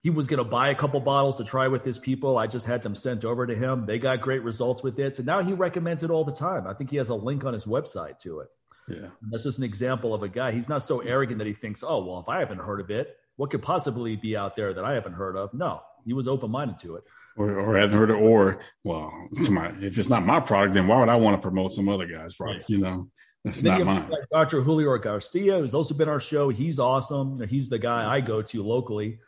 [0.03, 2.37] he was going to buy a couple bottles to try with his people.
[2.37, 3.87] I just had them sent over to him.
[3.87, 6.67] They got great results with it, so now he recommends it all the time.
[6.67, 8.53] I think he has a link on his website to it.
[8.87, 8.97] Yeah.
[9.21, 10.51] And that's just an example of a guy.
[10.51, 13.17] He's not so arrogant that he thinks, oh, well, if I haven't heard of it,
[13.35, 15.53] what could possibly be out there that I haven't heard of?
[15.55, 17.03] No, he was open minded to it.
[17.35, 19.11] Or, or haven't heard it, or well,
[19.49, 22.07] my, if it's not my product, then why would I want to promote some other
[22.07, 22.67] guy's product?
[22.67, 23.09] You know,
[23.43, 24.09] That's not mine.
[24.09, 24.63] Like Dr.
[24.63, 26.49] Julio Garcia, who's also been our show.
[26.49, 27.39] He's awesome.
[27.47, 29.19] He's the guy I go to locally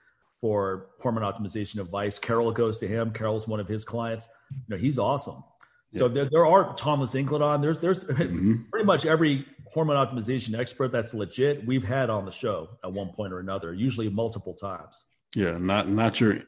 [0.42, 2.18] for hormone optimization advice.
[2.18, 3.12] Carol goes to him.
[3.12, 4.28] Carol's one of his clients.
[4.52, 5.44] You know, he's awesome.
[5.92, 6.14] So yeah.
[6.14, 7.62] there, there are Thomas Incledon.
[7.62, 8.56] There's there's mm-hmm.
[8.72, 13.10] pretty much every hormone optimization expert that's legit we've had on the show at one
[13.10, 15.06] point or another, usually multiple times.
[15.36, 16.40] Yeah, not not your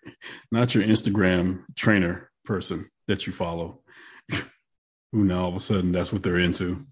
[0.52, 3.82] not your Instagram trainer person that you follow.
[5.12, 6.86] Who now all of a sudden that's what they're into.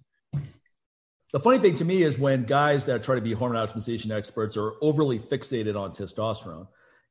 [1.32, 4.58] The funny thing to me is when guys that try to be hormone optimization experts
[4.58, 6.68] are overly fixated on testosterone.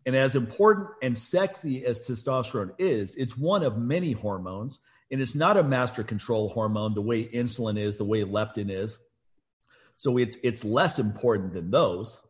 [0.07, 5.35] And as important and sexy as testosterone is, it's one of many hormones and it's
[5.35, 8.99] not a master control hormone the way insulin is, the way leptin is.
[9.97, 12.23] So it's it's less important than those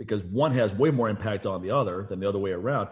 [0.00, 2.88] because one has way more impact on the other than the other way around.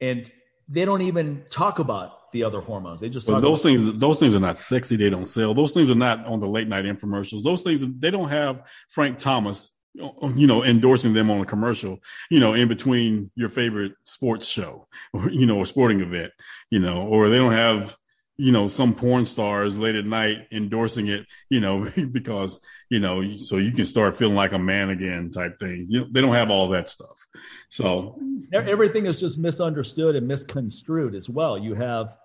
[0.00, 0.28] And
[0.68, 3.00] they don't even talk about the other hormones.
[3.00, 4.00] They just talk those things.
[4.00, 4.96] Those things are not sexy.
[4.96, 5.54] They don't sell.
[5.54, 7.44] Those things are not on the late night infomercials.
[7.44, 12.00] Those things they don't have Frank Thomas, you know, endorsing them on a commercial.
[12.30, 16.32] You know, in between your favorite sports show, or you know, a sporting event.
[16.68, 17.96] You know, or they don't have
[18.36, 22.60] you know, some porn stars late at night endorsing it, you know, because,
[22.90, 25.86] you know, so you can start feeling like a man again type thing.
[25.88, 27.26] You know, they don't have all that stuff.
[27.68, 28.18] So
[28.52, 31.58] everything is just misunderstood and misconstrued as well.
[31.58, 32.16] You have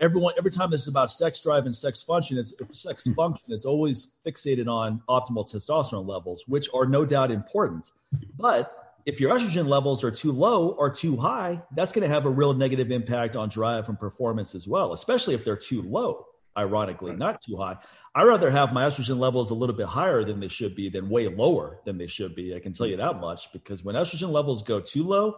[0.00, 3.12] everyone, every time it's about sex drive and sex function, it's sex hmm.
[3.14, 7.90] function, it's always fixated on optimal testosterone levels, which are no doubt important.
[8.36, 12.26] But if your estrogen levels are too low or too high, that's going to have
[12.26, 16.26] a real negative impact on drive and performance as well, especially if they're too low,
[16.58, 17.18] ironically, right.
[17.18, 17.78] not too high.
[18.14, 21.08] I'd rather have my estrogen levels a little bit higher than they should be than
[21.08, 22.54] way lower than they should be.
[22.54, 25.36] I can tell you that much because when estrogen levels go too low,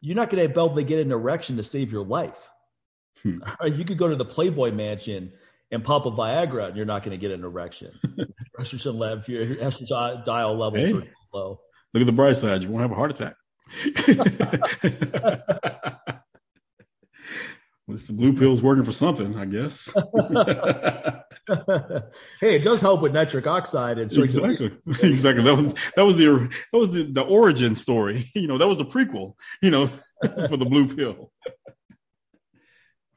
[0.00, 2.50] you're not going to be able to get an erection to save your life.
[3.22, 3.38] Hmm.
[3.68, 5.32] You could go to the Playboy mansion
[5.70, 7.92] and pop a Viagra and you're not going to get an erection.
[8.58, 10.92] estrogen level, your estrogen estradiol levels hey.
[10.92, 11.60] are low.
[11.92, 12.62] Look at the bright side.
[12.62, 13.34] You won't have a heart attack.
[17.90, 19.92] At least the blue pill's working for something, I guess.
[22.40, 24.70] hey, it does help with nitric oxide and so exactly,
[25.02, 25.42] exactly.
[25.42, 28.30] That was that was the that was the, the origin story.
[28.36, 29.34] You know, that was the prequel.
[29.60, 29.90] You know,
[30.48, 31.32] for the blue pill.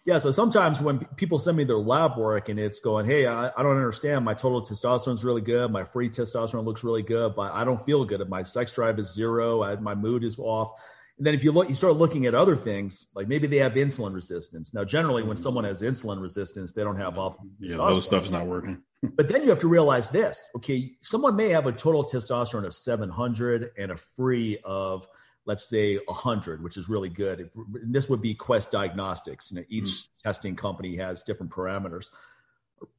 [0.06, 3.48] Yeah, so sometimes when people send me their lab work and it's going, hey, I,
[3.56, 4.26] I don't understand.
[4.26, 5.72] My total testosterone is really good.
[5.72, 8.28] My free testosterone looks really good, but I don't feel good.
[8.30, 9.64] My sex drive is zero.
[9.64, 10.74] I, my mood is off.
[11.18, 13.74] And then if you look, you start looking at other things, like maybe they have
[13.74, 14.74] insulin resistance.
[14.74, 17.38] Now, generally, when someone has insulin resistance, they don't have all.
[17.60, 18.82] Yeah, other stuff's not working.
[19.04, 22.74] but then you have to realize this: okay, someone may have a total testosterone of
[22.74, 25.08] 700 and a free of
[25.46, 27.50] let's say 100 which is really good.
[27.84, 29.52] This would be quest diagnostics.
[29.52, 30.08] You know each mm.
[30.24, 32.10] testing company has different parameters.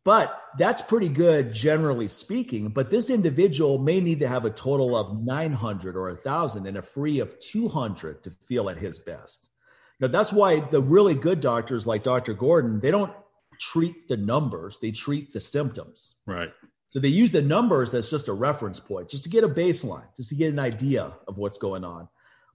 [0.04, 2.68] But that's pretty good generally speaking.
[2.68, 6.82] But this individual may need to have a total of 900 or 1000 and a
[6.82, 9.50] free of 200 to feel at his best.
[10.00, 13.12] Now that's why the really good doctors like dr gordon they don't
[13.60, 16.16] treat the numbers they treat the symptoms.
[16.26, 16.52] Right.
[16.88, 20.06] So they use the numbers as just a reference point just to get a baseline
[20.16, 22.08] just to get an idea of what's going on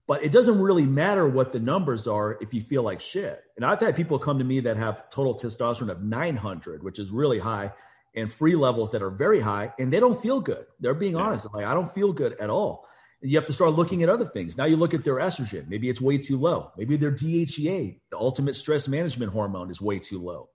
[0.10, 3.44] but it doesn't really matter what the numbers are if you feel like shit.
[3.56, 7.12] And I've had people come to me that have total testosterone of 900, which is
[7.12, 7.72] really high,
[8.16, 10.66] and free levels that are very high, and they don't feel good.
[10.80, 11.22] They're being yeah.
[11.22, 11.46] honest.
[11.54, 12.88] Like, I don't feel good at all.
[13.22, 14.58] And you have to start looking at other things.
[14.58, 15.68] Now you look at their estrogen.
[15.68, 16.72] Maybe it's way too low.
[16.76, 20.50] Maybe their DHEA, the ultimate stress management hormone, is way too low.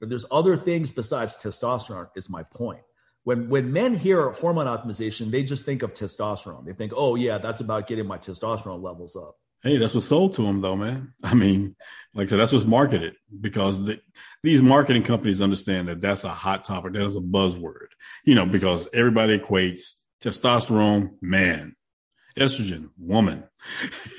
[0.00, 2.80] But there's other things besides testosterone, is my point
[3.24, 6.64] when when men hear hormone optimization, they just think of testosterone.
[6.64, 9.36] They think, oh yeah, that's about getting my testosterone levels up.
[9.62, 11.14] Hey, that's what's sold to them, though, man.
[11.22, 11.74] I mean,
[12.12, 13.98] like I said, that's what's marketed because the,
[14.42, 16.92] these marketing companies understand that that's a hot topic.
[16.92, 17.88] That is a buzzword,
[18.26, 21.76] you know, because everybody equates testosterone, man,
[22.38, 23.44] estrogen, woman,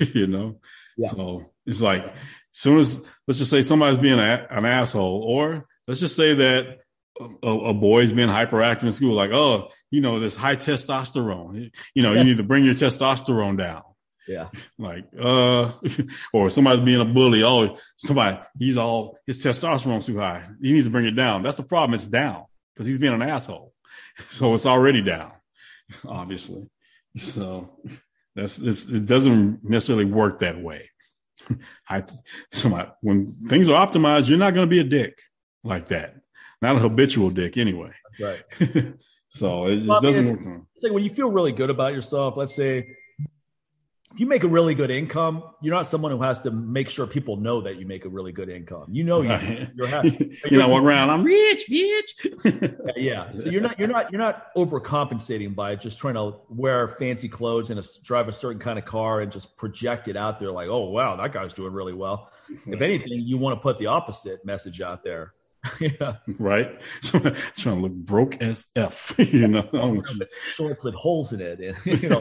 [0.00, 0.58] you know.
[0.96, 1.10] Yeah.
[1.10, 2.12] So it's like, as
[2.50, 6.78] soon as let's just say somebody's being a, an asshole, or let's just say that
[7.20, 11.70] a, a boy's being hyperactive in school, like, oh, you know, this high testosterone.
[11.94, 13.82] You know, you need to bring your testosterone down.
[14.26, 14.48] Yeah.
[14.78, 15.72] Like, uh,
[16.32, 17.42] or somebody's being a bully.
[17.42, 20.46] Oh, somebody, he's all, his testosterone's too high.
[20.60, 21.42] He needs to bring it down.
[21.42, 21.94] That's the problem.
[21.94, 22.44] It's down
[22.74, 23.72] because he's being an asshole.
[24.30, 25.32] So it's already down,
[26.08, 26.70] obviously.
[27.18, 27.76] So
[28.34, 30.88] that's, it doesn't necessarily work that way.
[31.86, 32.02] I,
[32.50, 35.20] somebody, when things are optimized, you're not going to be a dick
[35.62, 36.14] like that
[36.62, 37.92] not a habitual dick anyway.
[38.20, 38.42] Right.
[39.28, 40.62] so it, well, doesn't I mean, work.
[40.74, 42.36] It's like when you feel really good about yourself.
[42.36, 42.96] Let's say
[44.16, 47.06] if you make a really good income, you're not someone who has to make sure
[47.06, 48.86] people know that you make a really good income.
[48.88, 50.38] You know, you, you're happy.
[50.50, 52.94] you know, walk around, I'm rich, bitch.
[52.96, 57.28] yeah, so you're not, you're not, you're not overcompensating by just trying to wear fancy
[57.28, 60.50] clothes and a, drive a certain kind of car and just project it out there
[60.50, 62.32] like, oh wow, that guy's doing really well.
[62.66, 65.34] If anything, you want to put the opposite message out there.
[65.80, 66.16] yeah.
[66.38, 66.80] Right.
[67.02, 67.18] So
[67.56, 70.02] trying to look broke as F, you know.
[70.54, 71.60] Shorts with holes in it.
[71.60, 72.20] And, you know,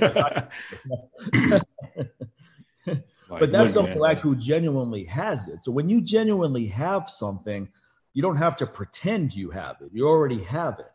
[3.30, 5.62] but that's something like who genuinely has it.
[5.62, 7.70] So when you genuinely have something,
[8.14, 9.89] you don't have to pretend you have it.
[9.91, 10.91] You already have it.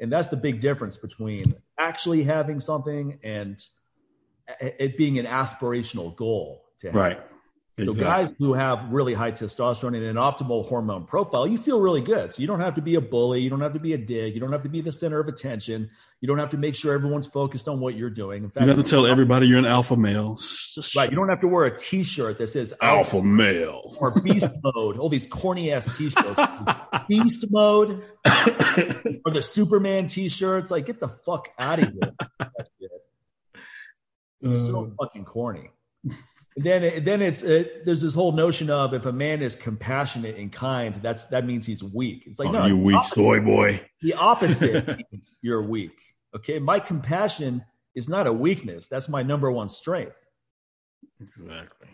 [0.00, 3.60] And that's the big difference between actually having something and
[4.60, 6.94] eh, it being an aspirational goal to have.
[6.94, 7.20] Right.
[7.84, 12.00] So guys who have really high testosterone and an optimal hormone profile, you feel really
[12.00, 12.32] good.
[12.32, 14.34] So you don't have to be a bully, you don't have to be a dig,
[14.34, 15.88] you don't have to be the center of attention,
[16.20, 18.44] you don't have to make sure everyone's focused on what you're doing.
[18.44, 20.34] In fact, you have to tell everybody you're an alpha male.
[20.34, 21.08] Just right.
[21.08, 24.98] You don't have to wear a T-shirt that says alpha, alpha male or beast mode.
[24.98, 26.40] All these corny ass T-shirts,
[27.08, 28.04] beast mode,
[29.24, 30.70] or the Superman T-shirts.
[30.70, 32.12] Like, get the fuck out of here.
[34.40, 35.04] It's so uh.
[35.04, 35.72] fucking corny
[36.64, 40.50] then then it's it, there's this whole notion of if a man is compassionate and
[40.50, 42.24] kind, that's that means he's weak.
[42.26, 43.80] It's like oh, no, you weak opposite, soy boy.
[44.02, 45.92] The opposite means you're weak.
[46.34, 48.88] Okay, my compassion is not a weakness.
[48.88, 50.26] That's my number one strength.
[51.20, 51.88] Exactly.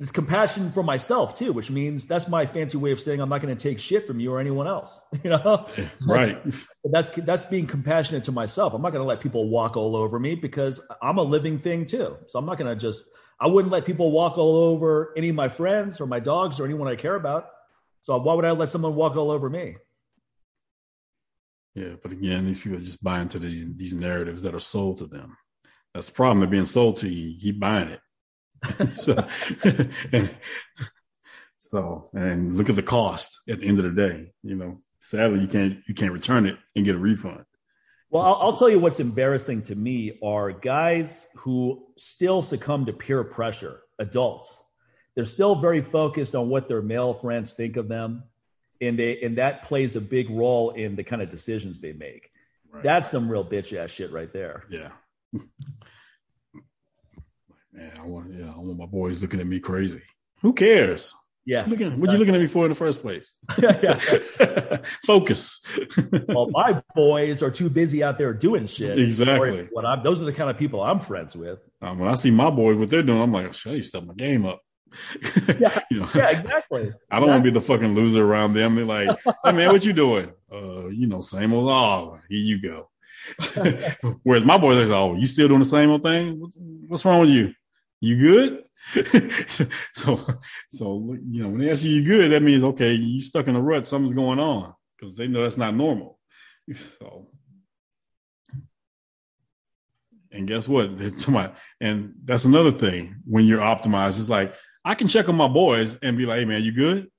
[0.00, 3.40] It's compassion for myself too, which means that's my fancy way of saying I'm not
[3.40, 5.00] going to take shit from you or anyone else.
[5.24, 5.66] You know,
[6.06, 6.40] right?
[6.44, 8.72] That's, that's that's being compassionate to myself.
[8.72, 11.86] I'm not going to let people walk all over me because I'm a living thing
[11.86, 12.16] too.
[12.26, 13.04] So I'm not going to just.
[13.40, 16.64] I wouldn't let people walk all over any of my friends or my dogs or
[16.64, 17.48] anyone I care about.
[18.00, 19.76] So why would I let someone walk all over me?
[21.74, 25.06] Yeah, but again, these people just buy into these these narratives that are sold to
[25.06, 25.36] them.
[25.94, 26.40] That's the problem.
[26.40, 27.30] They're being sold to you.
[27.30, 28.00] You keep buying it.
[28.98, 29.26] so,
[30.12, 30.34] and,
[31.56, 34.32] so, and look at the cost at the end of the day.
[34.42, 37.44] You know, sadly, you can't you can't return it and get a refund.
[38.10, 42.92] Well, I'll, I'll, tell you what's embarrassing to me are guys who still succumb to
[42.92, 43.80] peer pressure.
[43.98, 44.62] Adults,
[45.14, 48.22] they're still very focused on what their male friends think of them,
[48.80, 52.30] and they and that plays a big role in the kind of decisions they make.
[52.70, 52.82] Right.
[52.82, 54.64] That's some real bitch ass shit right there.
[54.70, 54.90] Yeah.
[57.78, 60.02] Man, I want yeah, I want my boys looking at me crazy.
[60.42, 61.14] Who cares?
[61.46, 61.60] Yeah.
[61.60, 63.36] What, looking, what you looking at me for in the first place?
[65.06, 65.60] Focus.
[66.28, 68.98] well, my boys are too busy out there doing shit.
[68.98, 69.68] Exactly.
[69.70, 71.66] What I'm, those are the kind of people I'm friends with.
[71.80, 74.14] Um, when I see my boys, what they're doing, I'm like, should I step my
[74.14, 74.60] game up?
[75.60, 76.92] yeah, you know, yeah, exactly.
[77.12, 78.74] I don't want to be the fucking loser around them.
[78.74, 80.32] They're like, hey man, what you doing?
[80.52, 81.70] Uh, you know, same old.
[81.70, 82.90] Oh, here you go.
[84.24, 86.50] Whereas my boys are like, oh, you still doing the same old thing?
[86.88, 87.54] What's wrong with you?
[88.00, 88.64] You good?
[89.92, 90.20] so,
[90.70, 93.56] so you know, when they ask you you good, that means okay, you stuck in
[93.56, 93.86] a rut.
[93.86, 96.18] Something's going on because they know that's not normal.
[96.98, 97.28] So,
[100.30, 100.90] and guess what?
[101.80, 104.18] And that's another thing when you're optimized.
[104.18, 107.10] It's like I can check on my boys and be like, "Hey, man, you good?"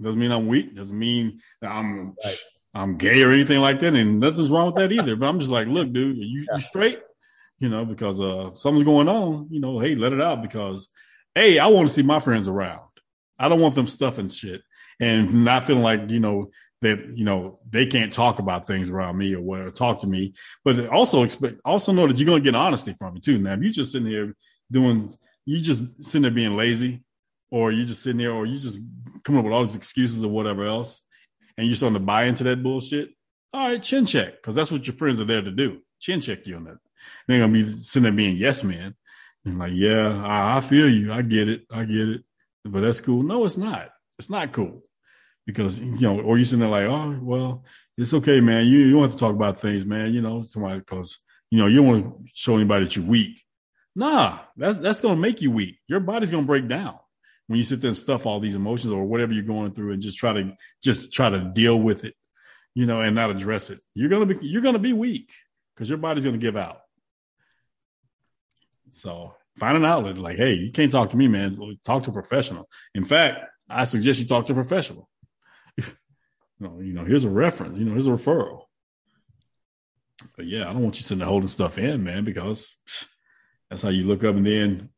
[0.00, 0.74] Doesn't mean I'm weak.
[0.74, 2.38] Doesn't mean I'm right.
[2.74, 3.94] I'm gay or anything like that.
[3.94, 5.14] And nothing's wrong with that either.
[5.14, 7.00] But I'm just like, look, dude, you, you straight?
[7.58, 9.48] You know, because uh something's going on.
[9.50, 10.88] You know, hey, let it out because
[11.34, 12.88] hey, I want to see my friends around.
[13.38, 14.62] I don't want them stuffing shit
[15.00, 16.50] and not feeling like, you know,
[16.82, 20.34] that, you know, they can't talk about things around me or whatever, talk to me.
[20.64, 23.38] But also expect, also know that you're going to get honesty from me too.
[23.38, 24.34] Now, if you just sitting here
[24.70, 25.12] doing,
[25.44, 27.02] you just sitting there being lazy
[27.50, 28.80] or you just sitting there or you just
[29.24, 31.00] coming up with all these excuses or whatever else
[31.56, 33.10] and you're starting to buy into that bullshit.
[33.52, 34.42] All right, chin check.
[34.42, 35.80] Cause that's what your friends are there to do.
[36.00, 36.78] Chin check you on that.
[37.26, 38.94] They're to be sitting there being yes men
[39.44, 41.12] and like, yeah, I, I feel you.
[41.12, 41.66] I get it.
[41.70, 42.24] I get it.
[42.64, 43.22] But that's cool.
[43.22, 43.90] No, it's not.
[44.18, 44.82] It's not cool
[45.46, 47.64] because you know, or you sitting there like, oh, well,
[47.96, 48.66] it's okay, man.
[48.66, 50.12] You you don't have to talk about things, man.
[50.12, 51.18] You know, because
[51.50, 53.42] you know you don't want to show anybody that you're weak.
[53.94, 55.78] Nah, that's that's gonna make you weak.
[55.86, 56.98] Your body's gonna break down
[57.46, 60.02] when you sit there and stuff all these emotions or whatever you're going through and
[60.02, 62.14] just try to just try to deal with it,
[62.74, 63.80] you know, and not address it.
[63.94, 65.32] You're gonna be you're gonna be weak
[65.74, 66.80] because your body's gonna give out.
[68.94, 71.58] So find an outlet like, hey, you can't talk to me, man.
[71.84, 72.68] Talk to a professional.
[72.94, 75.08] In fact, I suggest you talk to a professional.
[75.76, 75.84] you,
[76.60, 78.62] know, you know, here's a reference, you know, here's a referral.
[80.36, 82.76] But yeah, I don't want you sitting there holding stuff in, man, because
[83.68, 84.90] that's how you look up and then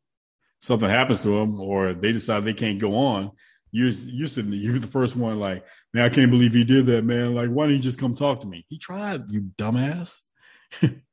[0.61, 3.31] something happens to them or they decide they can't go on.
[3.71, 6.87] You're, you're sitting there, you're the first one like, man, I can't believe he did
[6.87, 7.35] that, man.
[7.35, 8.65] Like, why didn't he just come talk to me?
[8.69, 10.21] He tried, you dumbass.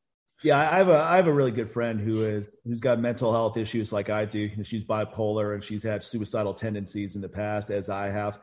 [0.43, 3.31] Yeah, I have a I have a really good friend who is who's got mental
[3.31, 4.49] health issues like I do.
[4.63, 8.39] She's bipolar and she's had suicidal tendencies in the past, as I have.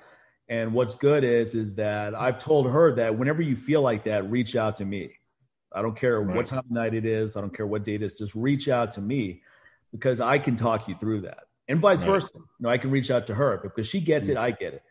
[0.48, 4.30] And what's good is is that I've told her that whenever you feel like that,
[4.30, 5.12] reach out to me.
[5.72, 6.36] I don't care right.
[6.36, 7.36] what time of night it is.
[7.36, 8.18] I don't care what date it is.
[8.18, 9.42] Just reach out to me
[9.92, 12.12] because I can talk you through that, and vice right.
[12.12, 12.32] versa.
[12.34, 14.42] You know, I can reach out to her because she gets it, hmm.
[14.42, 14.82] I get it.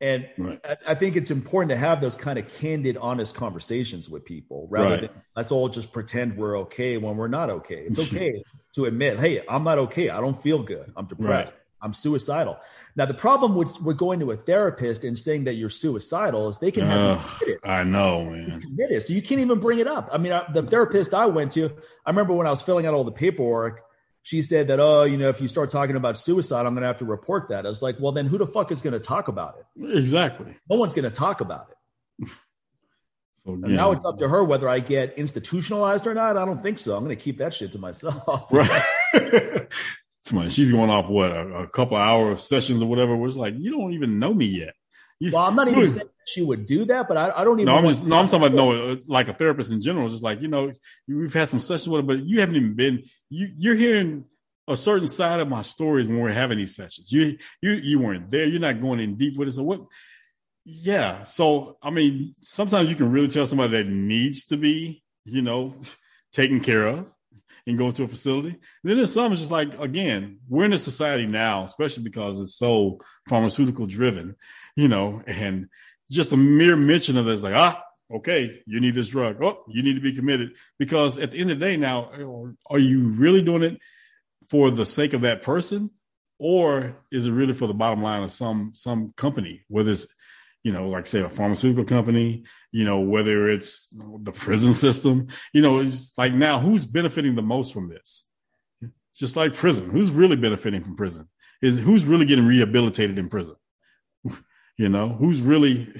[0.00, 0.60] And right.
[0.64, 4.66] I, I, think it's important to have those kind of candid, honest conversations with people
[4.70, 5.00] rather right.
[5.02, 7.84] than let's all just pretend we're okay when we're not okay.
[7.86, 8.42] It's okay
[8.74, 10.08] to admit, hey, I'm not okay.
[10.08, 10.90] I don't feel good.
[10.96, 11.52] I'm depressed.
[11.52, 11.60] Right.
[11.82, 12.58] I'm suicidal.
[12.94, 16.58] Now, the problem with, with going to a therapist and saying that you're suicidal is
[16.58, 18.62] they can have uh, I know, man.
[18.76, 20.10] It, so you can't even bring it up.
[20.12, 21.70] I mean, I, the therapist I went to,
[22.04, 23.82] I remember when I was filling out all the paperwork,
[24.22, 26.88] she said that, oh, you know, if you start talking about suicide, I'm going to
[26.88, 27.64] have to report that.
[27.64, 29.96] I was like, well, then who the fuck is going to talk about it?
[29.96, 30.54] Exactly.
[30.68, 32.28] No one's going to talk about it.
[33.44, 33.76] so yeah.
[33.76, 36.36] now it's up to her whether I get institutionalized or not.
[36.36, 36.96] I don't think so.
[36.96, 38.46] I'm going to keep that shit to myself.
[38.50, 38.82] Right.
[40.50, 43.16] she's going off what a, a couple hour sessions or whatever.
[43.16, 44.74] Was like, you don't even know me yet.
[45.20, 47.66] Well, I'm not even saying she would do that, but I, I don't even.
[47.66, 50.08] No, I'm just no, I'm talking about no, uh, like a therapist in general.
[50.08, 50.72] Just like you know,
[51.06, 53.04] we've had some sessions with her, but you haven't even been.
[53.28, 54.24] You you're hearing
[54.66, 57.12] a certain side of my stories when we're having these sessions.
[57.12, 58.46] You you you weren't there.
[58.46, 59.52] You're not going in deep with it.
[59.52, 59.82] So what?
[60.64, 61.24] Yeah.
[61.24, 65.74] So I mean, sometimes you can really tell somebody that needs to be, you know,
[66.32, 67.12] taken care of
[67.66, 68.48] and go to a facility.
[68.48, 72.54] And then there's some just like again, we're in a society now, especially because it's
[72.54, 74.36] so pharmaceutical driven
[74.80, 75.68] you know, and
[76.10, 79.42] just a mere mention of this, like, ah, okay, you need this drug.
[79.42, 80.52] Oh, you need to be committed.
[80.78, 82.10] Because at the end of the day, now,
[82.68, 83.78] are you really doing it
[84.48, 85.90] for the sake of that person?
[86.38, 90.06] Or is it really for the bottom line of some some company, whether it's
[90.64, 95.60] you know, like say a pharmaceutical company, you know, whether it's the prison system, you
[95.62, 98.24] know, it's like now who's benefiting the most from this?
[99.14, 101.28] Just like prison, who's really benefiting from prison?
[101.60, 103.56] Is who's really getting rehabilitated in prison?
[104.80, 105.92] You know, who's really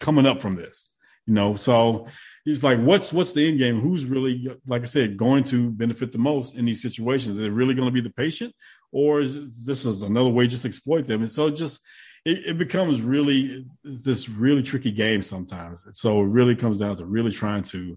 [0.00, 0.90] coming up from this?
[1.26, 2.08] You know, so
[2.44, 3.80] he's like, what's what's the end game?
[3.80, 7.38] Who's really, like I said, going to benefit the most in these situations?
[7.38, 8.54] Is it really going to be the patient,
[8.92, 11.22] or is this is another way just exploit them?
[11.22, 11.80] And so just
[12.26, 15.88] it, it becomes really this really tricky game sometimes.
[15.92, 17.96] So it really comes down to really trying to,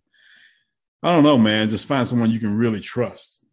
[1.01, 3.43] I don't know, man, just find someone you can really trust.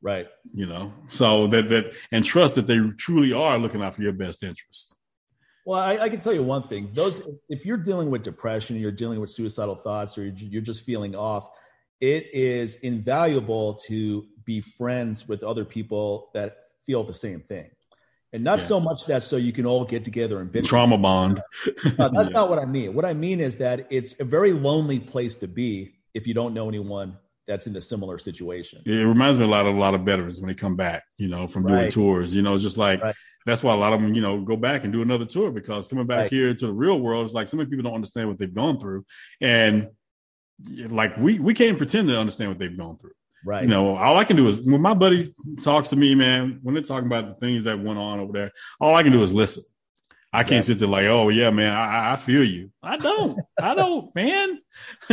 [0.00, 0.28] Right.
[0.54, 4.12] You know, so that that and trust that they truly are looking out for your
[4.12, 4.95] best interest.
[5.66, 8.92] Well, I, I, can tell you one thing: those if you're dealing with depression, you're
[8.92, 11.50] dealing with suicidal thoughts, or you're, you're just feeling off,
[12.00, 17.68] it is invaluable to be friends with other people that feel the same thing,
[18.32, 18.66] and not yeah.
[18.66, 20.66] so much that so you can all get together and bitch.
[20.66, 21.42] Trauma bond.
[21.66, 21.84] uh, that's
[22.28, 22.32] yeah.
[22.32, 22.94] not what I mean.
[22.94, 26.54] What I mean is that it's a very lonely place to be if you don't
[26.54, 28.82] know anyone that's in a similar situation.
[28.86, 31.26] It reminds me a lot of a lot of veterans when they come back, you
[31.26, 31.80] know, from right.
[31.80, 32.36] doing tours.
[32.36, 33.16] You know, it's just like right
[33.46, 35.86] that's why a lot of them, you know, go back and do another tour because
[35.86, 36.30] coming back right.
[36.30, 38.78] here to the real world is like so many people don't understand what they've gone
[38.80, 39.06] through,
[39.40, 39.88] and
[40.88, 43.12] like we we can't pretend to understand what they've gone through.
[43.44, 43.62] Right.
[43.62, 45.32] You know, all I can do is when my buddy
[45.62, 48.50] talks to me, man, when they're talking about the things that went on over there,
[48.80, 49.62] all I can do is listen.
[50.32, 52.72] I can't sit there like, oh yeah, man, I, I feel you.
[52.82, 53.38] I don't.
[53.58, 54.58] I don't, man.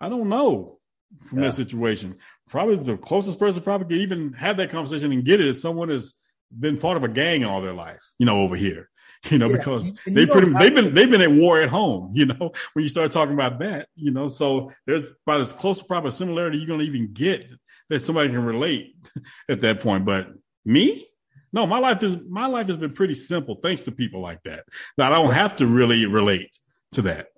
[0.00, 0.78] I don't know
[1.26, 1.44] from yeah.
[1.44, 2.16] that situation.
[2.48, 5.90] Probably the closest person probably could even have that conversation and get it is someone
[5.90, 6.14] is
[6.50, 8.90] been part of a gang all their life, you know, over here,
[9.30, 9.56] you know, yeah.
[9.56, 12.88] because they pretty they've been they've been at war at home, you know, when you
[12.88, 16.66] start talking about that, you know, so there's about as close to proper similarity you're
[16.66, 17.46] gonna even get
[17.88, 18.96] that somebody can relate
[19.48, 20.04] at that point.
[20.04, 20.28] But
[20.64, 21.06] me,
[21.52, 24.64] no, my life is my life has been pretty simple thanks to people like that.
[24.96, 26.58] That I don't have to really relate
[26.92, 27.28] to that.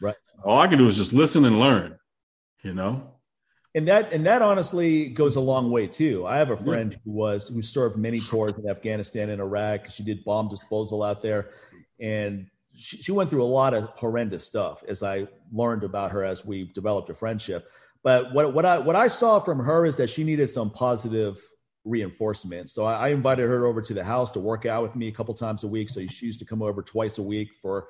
[0.00, 0.16] Right.
[0.44, 1.96] All I can do is just listen and learn,
[2.62, 3.12] you know
[3.74, 6.26] and that and that honestly goes a long way too.
[6.26, 9.86] I have a friend who was who served many tours in Afghanistan and Iraq.
[9.86, 11.50] She did bomb disposal out there,
[11.98, 14.84] and she, she went through a lot of horrendous stuff.
[14.86, 17.70] As I learned about her as we developed a friendship,
[18.02, 21.42] but what what I what I saw from her is that she needed some positive
[21.84, 22.70] reinforcement.
[22.70, 25.12] So I, I invited her over to the house to work out with me a
[25.12, 25.88] couple times a week.
[25.88, 27.88] So she used to come over twice a week for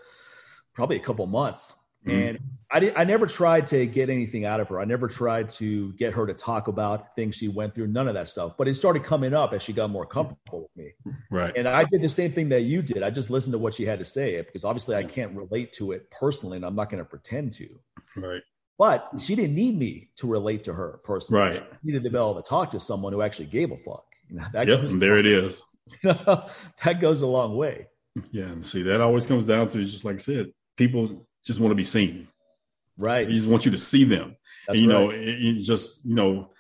[0.75, 1.75] probably a couple months.
[2.07, 2.11] Mm-hmm.
[2.11, 2.39] And
[2.73, 4.81] I, did, I never tried to get anything out of her.
[4.81, 8.15] I never tried to get her to talk about things she went through, none of
[8.15, 8.55] that stuff.
[8.57, 11.15] But it started coming up as she got more comfortable with me.
[11.31, 11.53] Right.
[11.55, 13.03] And I did the same thing that you did.
[13.03, 15.93] I just listened to what she had to say because obviously I can't relate to
[15.93, 17.69] it personally and I'm not going to pretend to.
[18.17, 18.43] Right.
[18.79, 21.43] But she didn't need me to relate to her personally.
[21.43, 21.57] Right.
[21.57, 24.07] She needed to be able to talk to someone who actually gave a fuck.
[24.29, 25.63] You know, that yep, goes, there it is.
[26.03, 27.87] that goes a long way.
[28.31, 28.45] Yeah.
[28.45, 31.77] And see, that always comes down to just like I said, people just want to
[31.77, 32.29] be seen.
[33.01, 33.27] Right.
[33.27, 34.37] They just want you to see them.
[34.69, 34.95] and, you right.
[34.95, 36.51] know, it, just you know,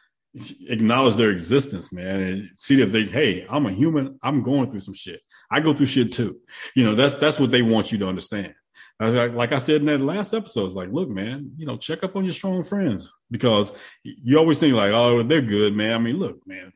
[0.68, 4.18] acknowledge their existence, man, and see that they, hey, I'm a human.
[4.22, 5.20] I'm going through some shit.
[5.50, 6.38] I go through shit too.
[6.74, 8.54] You know, that's that's what they want you to understand.
[9.00, 12.14] Like I said in that last episode, it's like, look, man, you know, check up
[12.14, 13.72] on your strong friends because
[14.04, 15.92] you always think like, oh, they're good, man.
[15.92, 16.72] I mean, look, man,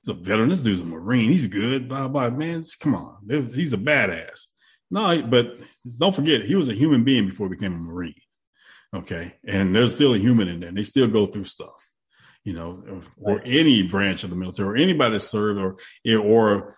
[0.00, 0.48] he's a veteran.
[0.48, 1.30] This dude's a Marine.
[1.30, 1.88] He's good.
[1.88, 2.64] Blah, blah, man.
[2.80, 3.18] Come on.
[3.28, 4.46] He's a badass.
[4.90, 5.60] No, but
[5.98, 8.14] don't forget, he was a human being before he became a Marine.
[8.94, 9.34] Okay.
[9.46, 10.68] And there's still a human in there.
[10.68, 11.88] And they still go through stuff,
[12.42, 15.76] you know, or, or any branch of the military or anybody that served or,
[16.18, 16.76] or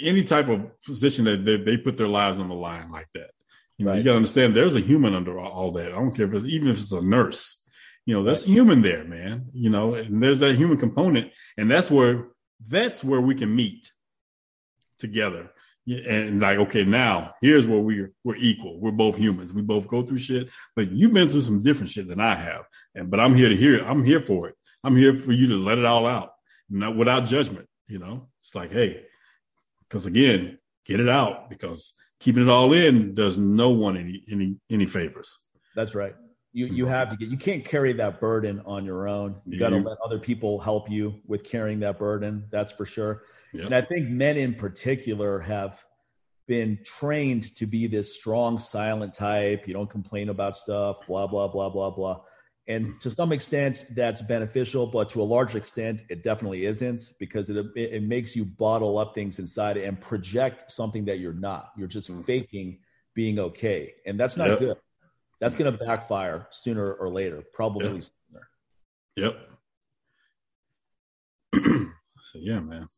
[0.00, 3.30] any type of position that they, they put their lives on the line like that.
[3.76, 3.98] You know, right.
[3.98, 5.88] you got to understand there's a human under all that.
[5.88, 7.66] I don't care if it's even if it's a nurse.
[8.06, 8.50] You know, that's right.
[8.50, 9.46] human there, man.
[9.52, 12.28] You know, and there's that human component, and that's where
[12.68, 13.90] that's where we can meet
[14.98, 15.50] together.
[15.86, 18.78] And like, okay, now here's where we're we're equal.
[18.78, 19.52] We're both humans.
[19.52, 22.64] We both go through shit, but you've been through some different shit than I have.
[22.94, 23.84] And but I'm here to hear it.
[23.84, 24.54] I'm here for it.
[24.84, 26.32] I'm here for you to let it all out,
[26.68, 27.66] not without judgment.
[27.88, 29.02] You know, it's like, hey,
[29.88, 34.56] because again, get it out because keeping it all in does no one any any
[34.70, 35.38] any favors.
[35.74, 36.14] That's right.
[36.52, 39.36] You you have to get you can't carry that burden on your own.
[39.46, 42.44] You got to let other people help you with carrying that burden.
[42.50, 43.22] That's for sure.
[43.52, 43.66] Yep.
[43.66, 45.84] And I think men in particular have
[46.48, 49.68] been trained to be this strong, silent type.
[49.68, 51.06] You don't complain about stuff.
[51.06, 52.20] Blah blah blah blah blah.
[52.66, 57.50] And to some extent, that's beneficial, but to a large extent, it definitely isn't because
[57.50, 61.72] it, it, makes you bottle up things inside and project something that you're not.
[61.76, 62.24] You're just mm.
[62.24, 62.78] faking
[63.14, 63.94] being okay.
[64.06, 64.58] And that's not yep.
[64.60, 64.76] good.
[65.40, 68.04] That's going to backfire sooner or later, probably yep.
[69.16, 69.36] sooner.
[71.52, 71.64] Yep.
[72.32, 72.88] so, yeah, man.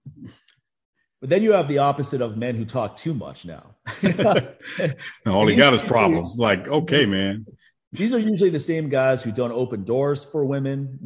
[1.20, 3.76] But then you have the opposite of men who talk too much now.
[5.26, 6.36] all he got is problems.
[6.36, 7.46] Like, okay, man,
[7.92, 10.98] these are usually the same guys who don't open doors for women,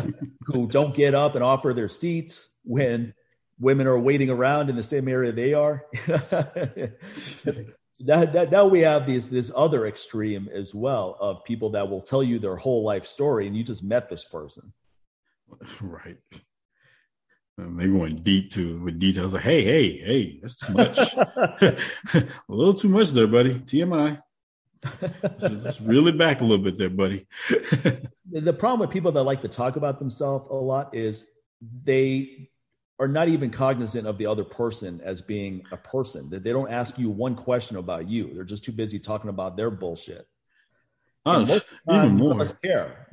[0.46, 3.14] who don't get up and offer their seats when
[3.58, 5.86] women are waiting around in the same area they are.
[8.00, 12.00] that, that, now we have these, this other extreme as well of people that will
[12.00, 14.72] tell you their whole life story and you just met this person.
[15.80, 16.16] Right.
[16.32, 20.98] Uh, and they're going deep to with details like, hey, hey, hey, that's too much.
[21.16, 23.56] a little too much there, buddy.
[23.56, 24.18] TMI
[25.12, 27.26] it's really back a little bit there, buddy.
[28.30, 31.26] the problem with people that like to talk about themselves a lot is
[31.84, 32.50] they
[33.02, 36.30] are not even cognizant of the other person as being a person.
[36.30, 38.32] That they don't ask you one question about you.
[38.32, 40.28] They're just too busy talking about their bullshit.
[41.24, 42.44] Us, even more.
[42.64, 43.06] Care.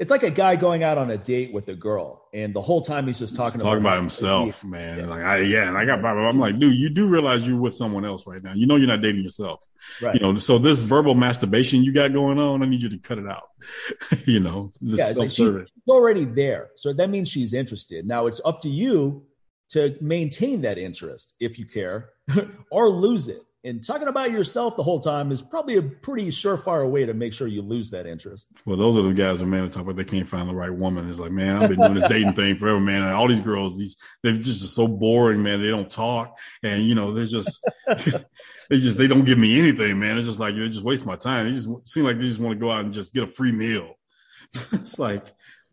[0.00, 2.80] It's like a guy going out on a date with a girl, and the whole
[2.80, 4.98] time he's just talking, talking about, about himself, man.
[4.98, 5.06] Yeah.
[5.06, 8.04] Like, I, yeah, and I got, I'm like, dude, you do realize you're with someone
[8.04, 8.52] else right now.
[8.52, 9.64] You know, you're not dating yourself.
[10.02, 10.14] Right.
[10.16, 13.18] You know, so this verbal masturbation you got going on, I need you to cut
[13.18, 13.44] it out.
[14.26, 15.48] you know, yeah, like she's
[15.88, 18.08] already there, so that means she's interested.
[18.08, 19.24] Now it's up to you
[19.68, 22.10] to maintain that interest if you care,
[22.72, 26.88] or lose it and talking about yourself the whole time is probably a pretty surefire
[26.88, 28.48] way to make sure you lose that interest.
[28.64, 31.10] Well, those are the guys that man that talk they can't find the right woman.
[31.10, 33.02] It's like, man, I've been doing this dating thing forever, man.
[33.02, 35.60] And all these girls, these they're just so boring, man.
[35.60, 37.60] They don't talk, and you know, they're just
[38.70, 40.16] they just they don't give me anything, man.
[40.16, 41.46] It's just like they just waste my time.
[41.46, 43.52] They just seem like they just want to go out and just get a free
[43.52, 43.94] meal.
[44.72, 45.26] it's like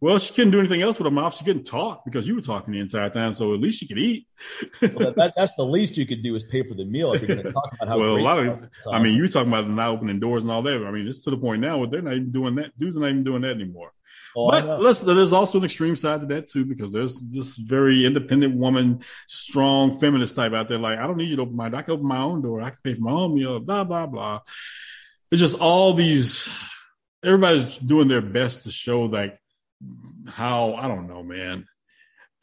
[0.03, 1.33] well, she couldn't do anything else with her mouth.
[1.33, 3.33] She couldn't talk because you were talking the entire time.
[3.33, 4.27] So at least she could eat.
[4.81, 7.33] well, that, that's the least you could do is pay for the meal if you're
[7.37, 7.97] going to talk about how.
[7.97, 10.83] well, a lot of, I mean, you're talking about not opening doors and all that.
[10.85, 12.77] I mean, it's to the point now where they're not even doing that.
[12.77, 13.93] Dudes are not even doing that anymore.
[14.35, 18.05] Oh, but let's, there's also an extreme side to that too, because there's this very
[18.05, 20.79] independent woman, strong feminist type out there.
[20.79, 21.79] Like, I don't need you to open my, door.
[21.79, 22.61] I can open my own door.
[22.61, 24.41] I can pay for my own meal, blah, blah, blah.
[25.31, 26.49] It's just all these,
[27.23, 29.39] everybody's doing their best to show like
[30.27, 31.67] how I don't know, man.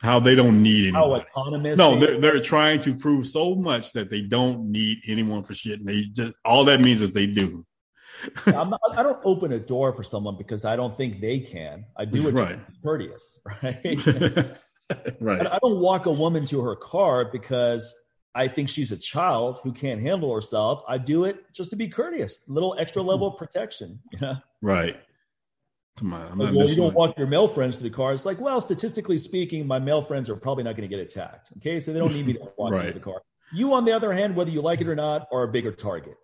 [0.02, 1.20] How they don't need anyone.
[1.34, 1.78] How autonomous?
[1.78, 5.80] No, they're they're trying to prove so much that they don't need anyone for shit.
[5.80, 7.66] And they just all that means is they do.
[8.46, 11.84] I'm not, I don't open a door for someone because I don't think they can.
[11.96, 12.66] I do it right.
[12.66, 14.06] to be courteous, right?
[15.20, 15.46] right.
[15.46, 17.94] I don't walk a woman to her car because
[18.34, 20.82] I think she's a child who can't handle herself.
[20.86, 24.00] I do it just to be courteous, little extra level of protection.
[24.20, 24.36] Yeah.
[24.62, 24.96] Right.
[26.02, 28.12] My, well, you don't walk your male friends to the car.
[28.12, 31.50] It's like, well, statistically speaking, my male friends are probably not going to get attacked.
[31.58, 32.86] Okay, so they don't need me to walk right.
[32.86, 33.22] to the car.
[33.52, 36.14] You, on the other hand, whether you like it or not, are a bigger target.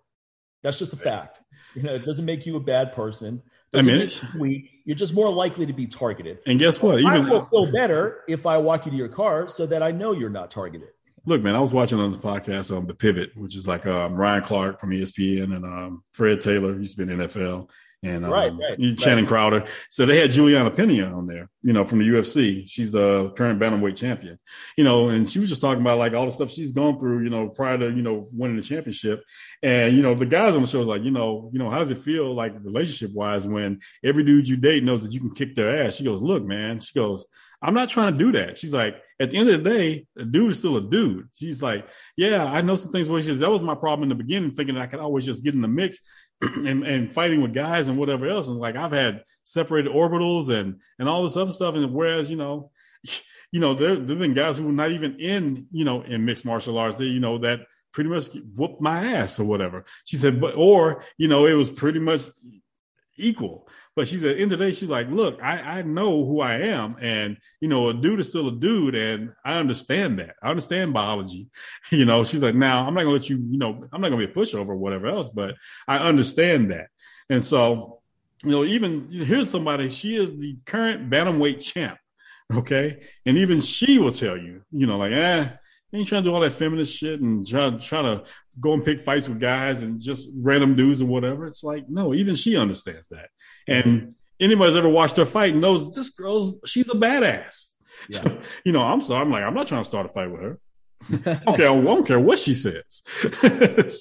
[0.62, 1.40] That's just a fact.
[1.74, 3.42] You know, it doesn't make you a bad person.
[3.72, 4.80] Doesn't I mean, it's weak.
[4.84, 6.38] You're just more likely to be targeted.
[6.46, 7.00] And guess what?
[7.00, 9.90] Even, I will feel better if I walk you to your car so that I
[9.90, 10.88] know you're not targeted.
[11.24, 13.84] Look, man, I was watching on the podcast on um, the Pivot, which is like
[13.84, 17.68] um, Ryan Clark from ESPN and um, Fred Taylor, used to be in NFL
[18.02, 19.28] and um, right, right, Channing right.
[19.28, 19.66] Crowder.
[19.90, 22.64] So they had Julianna Peña on there, you know, from the UFC.
[22.68, 24.38] She's the current bantamweight champion,
[24.76, 27.24] you know, and she was just talking about like all the stuff she's gone through,
[27.24, 29.24] you know, prior to you know winning the championship.
[29.62, 31.78] And you know, the guys on the show was like, you know, you know, how
[31.78, 35.34] does it feel like relationship wise when every dude you date knows that you can
[35.34, 35.96] kick their ass?
[35.96, 36.80] She goes, look, man.
[36.80, 37.24] She goes,
[37.62, 38.58] I'm not trying to do that.
[38.58, 41.28] She's like, at the end of the day, a dude is still a dude.
[41.34, 44.22] She's like, yeah, I know some things where she that was my problem in the
[44.22, 45.98] beginning, thinking I could always just get in the mix
[46.42, 48.48] and, and fighting with guys and whatever else.
[48.48, 51.74] And like I've had separated orbitals and and all this other stuff.
[51.74, 52.70] And whereas, you know,
[53.52, 56.44] you know, there there've been guys who were not even in, you know, in mixed
[56.44, 57.60] martial arts, they, you know, that
[57.92, 59.84] pretty much whooped my ass or whatever.
[60.04, 62.22] She said, but or, you know, it was pretty much
[63.16, 63.68] equal.
[63.96, 66.26] But she said, at the end of the day, she's like, look, I, I know
[66.26, 66.96] who I am.
[67.00, 68.94] And, you know, a dude is still a dude.
[68.94, 70.36] And I understand that.
[70.42, 71.48] I understand biology.
[71.90, 74.26] You know, she's like, now I'm not gonna let you, you know, I'm not gonna
[74.26, 75.54] be a pushover or whatever else, but
[75.86, 76.88] I understand that.
[77.30, 78.00] And so,
[78.42, 81.96] you know, even here's somebody, she is the current bantamweight champ.
[82.52, 83.00] Okay.
[83.24, 85.48] And even she will tell you, you know, like, eh,
[85.94, 88.24] ain't trying to do all that feminist shit and try, try to
[88.60, 91.46] go and pick fights with guys and just random dudes and whatever.
[91.46, 93.28] It's like, no, even she understands that.
[93.66, 97.72] And anybody's ever watched her fight knows this girl's, she's a badass.
[98.08, 98.22] Yeah.
[98.22, 99.22] So, you know, I'm sorry.
[99.22, 100.58] I'm like, I'm not trying to start a fight with her.
[101.48, 103.02] okay, I don't care what she says.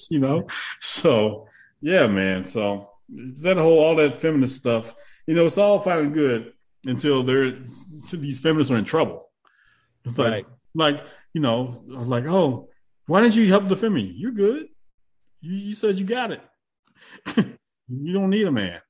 [0.10, 0.46] you know,
[0.80, 1.46] so
[1.80, 2.44] yeah, man.
[2.44, 4.94] So that whole all that feminist stuff,
[5.26, 6.52] you know, it's all fine and good
[6.84, 7.58] until they're
[8.12, 9.30] these feminists are in trouble.
[10.04, 10.46] It's like, Right.
[10.74, 12.68] like you know, like oh,
[13.06, 14.12] why didn't you help defend me?
[14.16, 14.68] You're good.
[15.40, 16.40] You, you said you got it.
[17.88, 18.80] you don't need a man.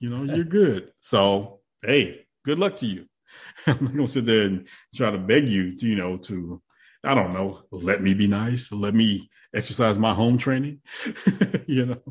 [0.00, 0.92] You know, you're good.
[1.00, 3.06] So hey, good luck to you.
[3.66, 6.62] I'm not gonna sit there and try to beg you, to, you know, to
[7.04, 10.80] I don't know, let me be nice, let me exercise my home training,
[11.66, 12.02] you know.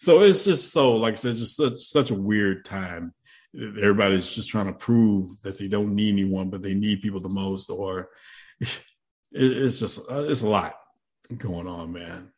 [0.00, 3.14] So it's just so, like I said, just such such a weird time.
[3.54, 7.28] Everybody's just trying to prove that they don't need anyone, but they need people the
[7.28, 8.10] most, or
[8.60, 8.80] it,
[9.32, 10.74] it's just uh, it's a lot
[11.36, 12.30] going on, man.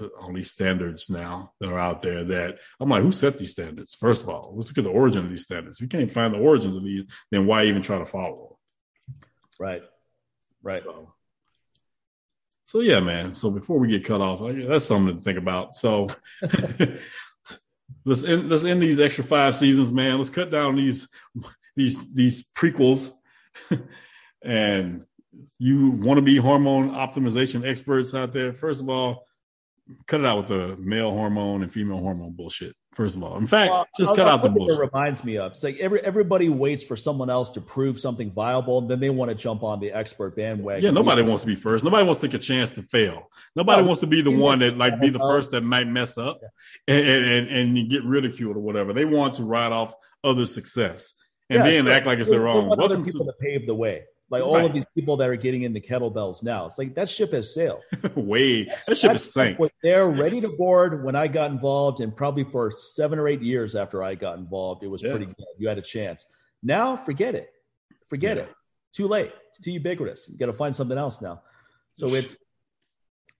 [0.00, 3.94] All these standards now that are out there that I'm like, who set these standards?
[3.94, 5.76] First of all, let's look at the origin of these standards.
[5.76, 8.58] If you can't find the origins of these, then why even try to follow
[9.06, 9.16] them?
[9.58, 9.82] Right.
[10.62, 10.82] Right.
[10.82, 11.12] So,
[12.66, 13.34] so yeah, man.
[13.34, 15.74] So before we get cut off, that's something to think about.
[15.74, 16.08] So
[18.04, 20.18] let's end, let's end these extra five seasons, man.
[20.18, 21.08] Let's cut down these
[21.76, 23.10] these these prequels.
[24.42, 25.04] and
[25.58, 28.52] you want to be hormone optimization experts out there?
[28.52, 29.26] First of all,
[30.06, 32.74] cut it out with the male hormone and female hormone bullshit.
[32.94, 34.68] First of all, in fact, Well, just I'll- cut I'll out the tell you what
[34.68, 34.82] bullshit.
[34.84, 35.52] It reminds me of.
[35.52, 39.10] It's like every everybody waits for someone else to prove something viable, and then they
[39.10, 40.82] want to jump on the expert bandwagon.
[40.84, 41.84] Yeah, nobody wants to be first.
[41.84, 43.30] Nobody wants to take a chance to fail.
[43.54, 46.18] Nobody No, wants to be the one that like be the first that might mess
[46.18, 46.40] up
[46.88, 48.92] and, and and you get ridiculed or whatever.
[48.92, 51.14] They want to ride off other success
[51.48, 52.66] and Yeah, then act like it's They- their own.
[52.68, 54.02] want other Welcome people to to pave the way.
[54.30, 54.64] Like all Right.
[54.66, 56.66] of these people that are getting in the kettlebells now.
[56.66, 57.82] It's like that ship has sailed.
[58.14, 59.58] way that ship That is sank.
[59.58, 63.42] was there ready to board when I got involved, and probably for seven or eight
[63.42, 65.10] years after I got involved, it was Yeah.
[65.10, 65.34] pretty good.
[65.58, 66.26] You had a chance.
[66.62, 67.50] Now, forget it.
[68.08, 68.44] Forget Yeah.
[68.44, 68.52] it.
[68.92, 69.32] Too late.
[69.48, 70.28] It's too ubiquitous.
[70.28, 71.42] You got to find something else now.
[71.94, 72.36] So it's,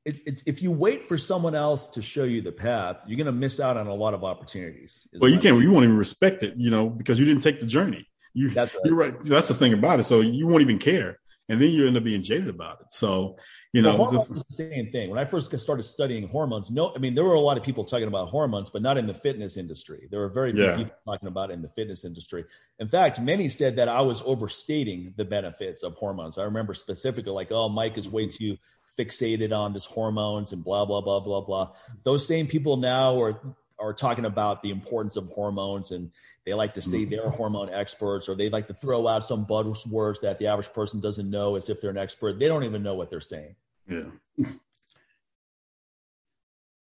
[0.04, 3.26] it's, it's if you wait for someone else to show you the path, you're going
[3.26, 5.06] to miss out on a lot of opportunities.
[5.20, 5.60] Well, you can't.
[5.60, 8.06] You won't even respect it, you know, because you didn't take the journey.
[8.34, 8.84] You, That's right.
[8.84, 9.24] you're right.
[9.24, 10.04] That's the thing about it.
[10.04, 11.18] So you won't even care,
[11.48, 12.86] and then you end up being jaded about it.
[12.92, 13.36] So
[13.72, 15.10] you know, Well, the- hormones is the same thing.
[15.10, 17.84] When I first started studying hormones, no, I mean there were a lot of people
[17.84, 20.08] talking about hormones, but not in the fitness industry.
[20.10, 20.76] There were very few Yeah.
[20.76, 22.44] people talking about it in the fitness industry.
[22.78, 26.36] In fact, many said that I was overstating the benefits of hormones.
[26.38, 28.56] I remember specifically like, "Oh, Mike is way too
[28.98, 31.70] fixated on this hormones and blah blah blah blah blah."
[32.02, 33.40] Those same people now are
[33.78, 36.10] are talking about the importance of hormones and
[36.50, 37.10] they like to say mm-hmm.
[37.10, 40.98] they're hormone experts or they like to throw out some buzzwords that the average person
[41.00, 42.40] doesn't know as if they're an expert.
[42.40, 43.54] They don't even know what they're saying.
[43.88, 44.04] yeah.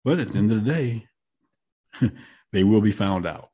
[0.06, 1.08] But at the end of the day,
[2.54, 3.50] they will be found out.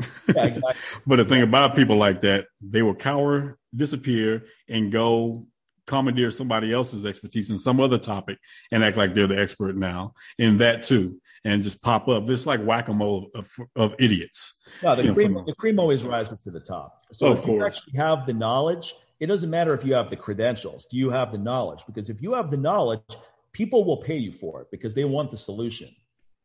[0.00, 0.06] Yeah,
[0.46, 0.74] exactly.
[1.06, 5.46] But the thing about people like that, they will cower, disappear, and go
[5.86, 8.38] commandeer somebody else's expertise in some other topic
[8.72, 12.28] and act like they're the expert now in that too, and just pop up.
[12.28, 14.54] It's like whack a mole of, of idiots.
[14.82, 17.04] No, the you know, cream, from- the cream always rises to the top.
[17.12, 20.16] So Of if you actually have the knowledge, it doesn't matter if you have the
[20.16, 20.86] credentials.
[20.86, 21.82] Do you have the knowledge?
[21.86, 23.00] Because if you have the knowledge,
[23.52, 25.88] people will pay you for it because they want the solution.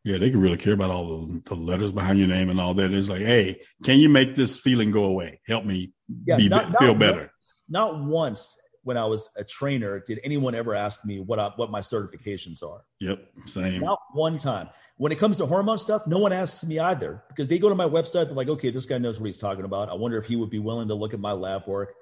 [0.03, 2.73] Yeah, they can really care about all the, the letters behind your name and all
[2.75, 2.91] that.
[2.93, 5.41] It's like, hey, can you make this feeling go away?
[5.47, 5.93] Help me
[6.25, 7.19] Yeah, be, not- feel not better.
[7.21, 7.31] once-
[7.69, 11.69] not once when I was a trainer did anyone ever ask me what I, what
[11.69, 12.83] my certifications are.
[12.99, 13.81] Yep, same.
[13.81, 14.69] Not one time.
[14.97, 17.75] When it comes to hormone stuff, no one asks me either because they go to
[17.75, 18.25] my website.
[18.25, 19.89] They're like, okay, this guy knows what he's talking about.
[19.89, 21.93] I wonder if he would be willing to look at my lab work.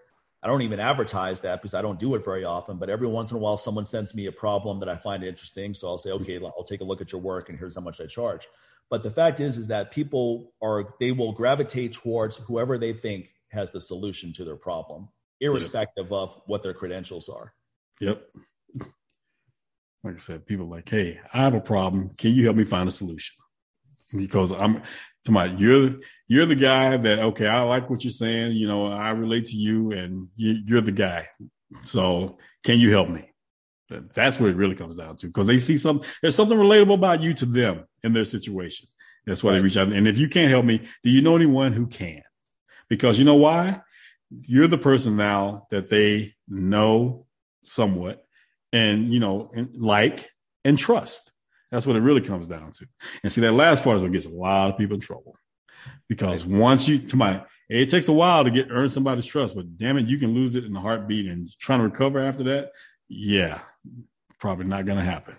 [0.41, 2.77] I don't even advertise that because I don't do it very often.
[2.77, 5.73] But every once in a while, someone sends me a problem that I find interesting.
[5.73, 7.99] So I'll say, okay, I'll take a look at your work and here's how much
[7.99, 8.47] I charge.
[8.89, 13.34] But the fact is, is that people are they will gravitate towards whoever they think
[13.49, 15.09] has the solution to their problem,
[15.41, 16.11] irrespective yep.
[16.11, 17.53] of what their credentials are.
[17.99, 18.23] Yep.
[20.03, 22.11] Like I said, people like, hey, I have a problem.
[22.17, 23.35] Can you help me find a solution?
[24.15, 24.81] Because I'm
[25.25, 25.95] to my you're
[26.27, 28.53] you're the guy that okay, I like what you're saying.
[28.53, 31.27] You know, I relate to you, and you, are the guy.
[31.83, 33.29] So can you help me?
[33.89, 36.09] That's what it really comes down to because they see something.
[36.21, 38.87] There's something relatable about you to them in their situation.
[39.25, 39.57] That's why right.
[39.57, 39.91] they reach out.
[39.91, 42.23] And if you can't help me, do you know anyone who can?
[42.89, 43.79] because you know why?
[44.30, 47.25] You're the person now that they know
[47.65, 48.23] somewhat
[48.71, 50.30] and, you know, and like
[50.63, 51.32] and trust.
[51.71, 52.88] That's what it really comes down to.
[53.23, 55.36] And see, that last part is what gets a lot of people in trouble
[56.07, 59.77] because once you, to my, it takes a while to get earn somebody's trust, but
[59.77, 62.71] damn it, you can lose it in a heartbeat and trying to recover after that.
[63.07, 63.59] Yeah,
[64.39, 65.36] probably not going to happen.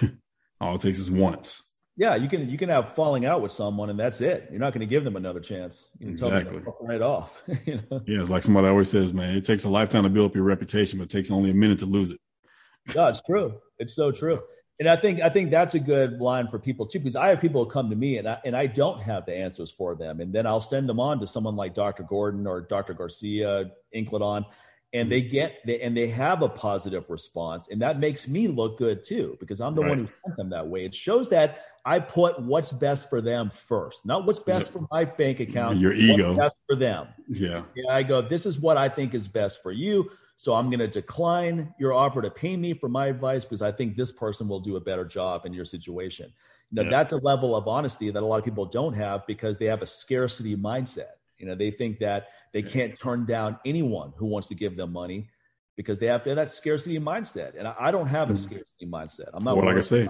[0.60, 1.71] All it takes is once.
[2.02, 4.48] Yeah, you can you can have falling out with someone and that's it.
[4.50, 5.88] You're not going to give them another chance.
[6.00, 6.60] You can exactly.
[6.60, 7.40] tell them right off.
[7.64, 8.02] you know?
[8.08, 10.42] Yeah, it's like somebody always says, man, it takes a lifetime to build up your
[10.42, 12.18] reputation, but it takes only a minute to lose it.
[12.96, 13.54] Yeah, it's true.
[13.78, 14.40] It's so true.
[14.80, 17.40] And I think I think that's a good line for people too, because I have
[17.40, 20.32] people come to me and I and I don't have the answers for them, and
[20.32, 22.02] then I'll send them on to someone like Dr.
[22.02, 22.94] Gordon or Dr.
[22.94, 24.44] Garcia, Incledon,
[24.92, 28.78] and they get they, and they have a positive response and that makes me look
[28.78, 29.88] good too because i'm the right.
[29.88, 30.84] one who sent them that way.
[30.84, 35.04] It shows that i put what's best for them first not what's best for my
[35.04, 36.36] bank account your ego.
[36.36, 37.08] best for them.
[37.28, 37.62] Yeah.
[37.74, 40.80] Yeah i go this is what i think is best for you so i'm going
[40.80, 44.48] to decline your offer to pay me for my advice because i think this person
[44.48, 46.32] will do a better job in your situation.
[46.74, 46.90] Now yeah.
[46.90, 49.82] that's a level of honesty that a lot of people don't have because they have
[49.82, 54.46] a scarcity mindset you know, they think that they can't turn down anyone who wants
[54.48, 55.28] to give them money
[55.76, 57.58] because they have, that scarcity mindset.
[57.58, 58.38] And I, I don't have a mm.
[58.38, 59.28] scarcity mindset.
[59.34, 59.56] I'm not.
[59.56, 60.08] Well, like I say,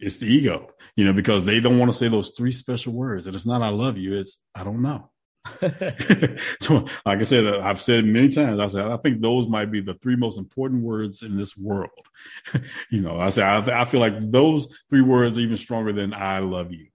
[0.00, 3.26] it's the ego, you know, because they don't want to say those three special words.
[3.26, 4.18] And it's not, I love you.
[4.18, 5.10] It's, I don't know.
[6.60, 8.58] so, like I said, I've said many times.
[8.58, 11.90] I said I think those might be the three most important words in this world.
[12.90, 16.12] you know, I say I, I, feel like those three words are even stronger than
[16.12, 16.88] "I love you."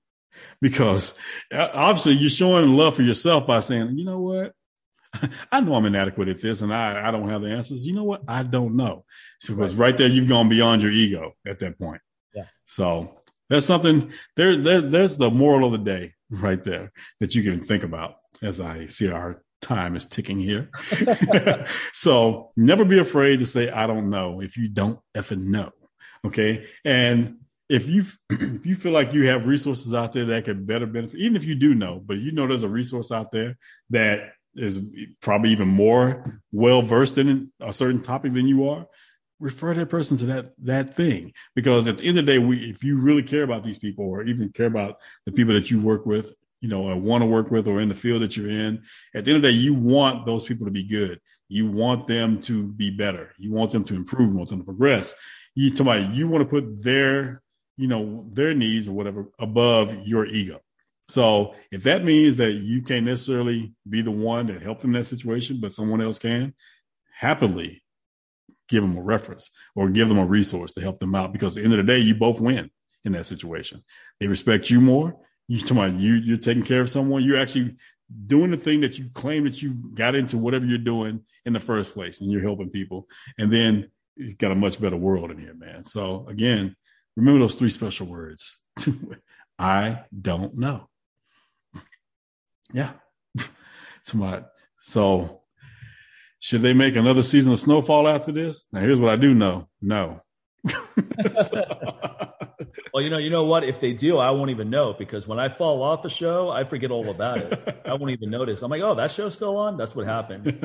[0.61, 1.17] Because
[1.53, 4.53] uh, obviously you're showing love for yourself by saying, you know what?
[5.51, 7.85] I know I'm inadequate at this and I, I don't have the answers.
[7.85, 8.21] You know what?
[8.27, 9.05] I don't know.
[9.39, 9.89] So because right.
[9.89, 12.01] right there, you've gone beyond your ego at that point.
[12.33, 12.45] Yeah.
[12.65, 13.19] So
[13.49, 17.61] that's something there, there, there's the moral of the day right there that you can
[17.61, 20.69] think about as I see our time is ticking here.
[21.93, 25.71] so never be afraid to say, I don't know if you don't effing know.
[26.25, 26.67] Okay.
[26.83, 27.37] And
[27.69, 31.19] if you if you feel like you have resources out there that could better benefit,
[31.19, 33.57] even if you do know, but you know there's a resource out there
[33.89, 34.79] that is
[35.21, 38.87] probably even more well versed in a certain topic than you are,
[39.39, 41.33] refer that person to that that thing.
[41.55, 44.05] Because at the end of the day, we if you really care about these people
[44.05, 47.27] or even care about the people that you work with, you know, or want to
[47.27, 49.57] work with or in the field that you're in, at the end of the day,
[49.57, 51.19] you want those people to be good.
[51.47, 53.33] You want them to be better.
[53.37, 55.13] You want them to improve, you want them to progress.
[55.53, 57.41] You, somebody, you want to put their
[57.77, 60.61] you know, their needs or whatever above your ego.
[61.07, 65.01] So if that means that you can't necessarily be the one that helped them in
[65.01, 66.53] that situation, but someone else can,
[67.17, 67.83] happily
[68.67, 71.31] give them a reference or give them a resource to help them out.
[71.31, 72.71] Because at the end of the day, you both win
[73.03, 73.83] in that situation.
[74.19, 75.15] They respect you more.
[75.47, 77.23] You you you're taking care of someone.
[77.23, 77.75] You're actually
[78.25, 81.59] doing the thing that you claim that you got into whatever you're doing in the
[81.59, 83.07] first place, and you're helping people.
[83.37, 85.85] And then you've got a much better world in here, man.
[85.85, 86.75] So again,
[87.15, 88.61] Remember those three special words.
[89.59, 90.89] I don't know.
[92.73, 92.91] yeah.
[94.03, 94.45] Smart.
[94.79, 95.41] So
[96.39, 98.65] should they make another season of Snowfall after this?
[98.71, 99.69] Now here's what I do know.
[99.81, 100.21] No.
[102.93, 103.63] well, you know, you know what?
[103.63, 106.63] If they do, I won't even know because when I fall off a show, I
[106.63, 107.81] forget all about it.
[107.85, 108.61] I won't even notice.
[108.61, 109.77] I'm like, oh, that show's still on.
[109.77, 110.59] That's what happens.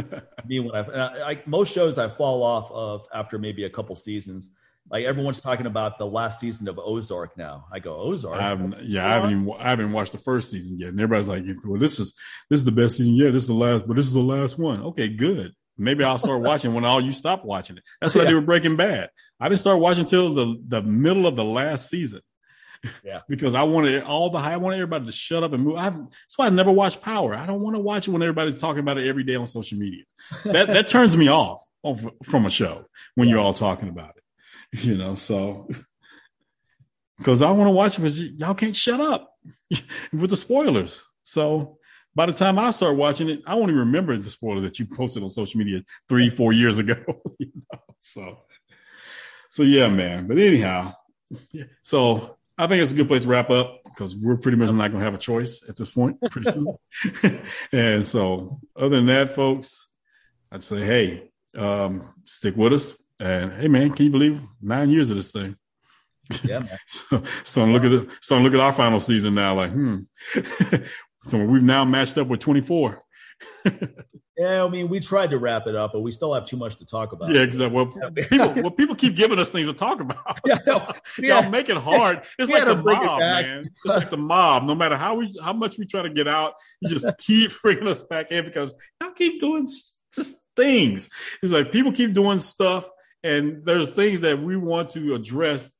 [0.47, 4.53] Me when I, I most shows I fall off of after maybe a couple seasons
[4.91, 7.67] like everyone's talking about the last season of Ozark now.
[7.73, 8.37] I go Ozark.
[8.37, 10.89] I haven't, yeah, I haven't even I haven't watched the first season yet.
[10.89, 12.13] And everybody's like, "Well, this is
[12.49, 13.33] this is the best season yet.
[13.33, 15.53] This is the last, but this is the last one." Okay, good.
[15.79, 17.85] Maybe I'll start watching when all you stop watching it.
[18.01, 18.29] That's what yeah.
[18.29, 19.11] I did with Breaking Bad.
[19.39, 22.21] I didn't start watching until the the middle of the last season.
[23.05, 23.21] Yeah.
[23.29, 25.77] because I wanted all the I wanted everybody to shut up and move.
[25.77, 27.35] I, that's why I never watch Power.
[27.35, 29.79] I don't want to watch it when everybody's talking about it every day on social
[29.79, 30.05] media.
[30.45, 31.63] That that turns me off
[32.25, 34.20] from a show when you're all talking about it.
[34.83, 35.69] You know, so
[37.19, 39.35] because I want to watch it because y'all can't shut up
[40.13, 41.03] with the spoilers.
[41.25, 41.79] So
[42.15, 44.87] by the time I start watching it, I won't even remember the spoilers that you
[44.87, 46.97] posted on social media three, four years ago.
[47.39, 47.81] you know?
[47.99, 48.39] So,
[49.51, 50.27] so yeah, man.
[50.27, 50.95] But anyhow,
[51.83, 54.89] so I think it's a good place to wrap up because we're pretty much not
[54.89, 56.77] going to have a choice at this point pretty soon.
[57.73, 59.89] and so, other than that, folks,
[60.51, 62.97] I'd say, hey, um, stick with us.
[63.21, 65.57] And hey, man, can you believe nine years of this thing?
[66.43, 66.79] Yeah, man.
[66.87, 69.55] So, so look at the, so look at our final season now.
[69.55, 69.99] Like, hmm.
[71.25, 73.03] so we've now matched up with 24.
[74.41, 76.77] Yeah, I mean, we tried to wrap it up, but we still have too much
[76.79, 77.35] to talk about.
[77.35, 77.77] Yeah, exactly.
[77.77, 80.41] Well, people, well, people keep giving us things to talk about.
[80.47, 81.43] Yeah, So, yeah.
[81.43, 82.23] Y'all make it hard.
[82.39, 83.67] It's like the to it mob, man.
[83.67, 84.65] It's like the mob.
[84.65, 87.87] No matter how we, how much we try to get out, you just keep bringing
[87.87, 89.67] us back in because y'all keep doing
[90.15, 91.11] just things.
[91.43, 92.89] It's like people keep doing stuff,
[93.23, 95.71] and there's things that we want to address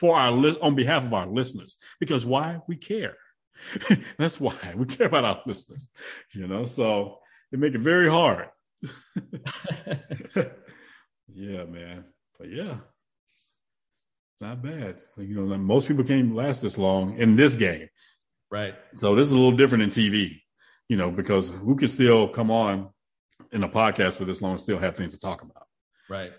[0.00, 1.78] for our list on behalf of our listeners.
[2.00, 2.60] Because why?
[2.66, 3.16] We care.
[4.18, 5.88] That's why we care about our listeners.
[6.32, 7.18] You know, so
[7.50, 8.48] they make it very hard.
[11.32, 12.04] yeah, man.
[12.38, 12.76] But yeah,
[14.40, 15.00] not bad.
[15.16, 17.88] You know, most people can't last this long in this game.
[18.50, 18.74] Right.
[18.96, 20.40] So this is a little different in TV,
[20.88, 22.90] you know, because who can still come on
[23.52, 25.66] in a podcast for this long and still have things to talk about?
[26.08, 26.32] Right.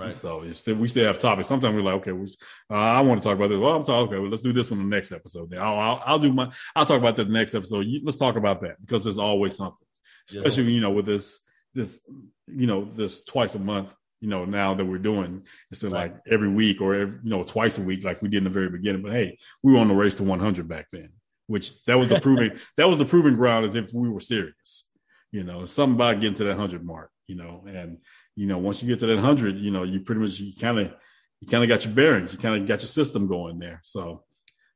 [0.00, 0.16] Right.
[0.16, 1.48] So still, we still have topics.
[1.48, 2.26] Sometimes we're like, okay, we,
[2.70, 3.58] uh, I want to talk about this.
[3.58, 4.08] Well, I'm talking.
[4.08, 5.50] Okay, well, let's do this one in the next episode.
[5.50, 6.50] Then I'll, I'll, I'll do my.
[6.74, 7.86] I'll talk about that the next episode.
[7.86, 9.86] You, let's talk about that because there's always something,
[10.32, 10.40] Yeah.
[10.40, 11.40] especially you know with this
[11.74, 12.00] this
[12.46, 13.94] you know this twice a month.
[14.20, 16.12] You know now that we're doing instead Right.
[16.12, 18.50] like every week or every, you know twice a week like we did in the
[18.50, 19.02] very beginning.
[19.02, 21.10] But hey, we were on the race to 100 back then,
[21.46, 24.90] which that was the proving that was the proving ground as if we were serious.
[25.32, 27.10] You know, something about getting to that 100 mark.
[27.28, 27.98] You know, and
[28.36, 30.78] you know, once you get to that hundred, you know, you pretty much you kind
[30.78, 30.92] of
[31.40, 33.80] you kind of got your bearings, you kind of got your system going there.
[33.82, 34.24] So,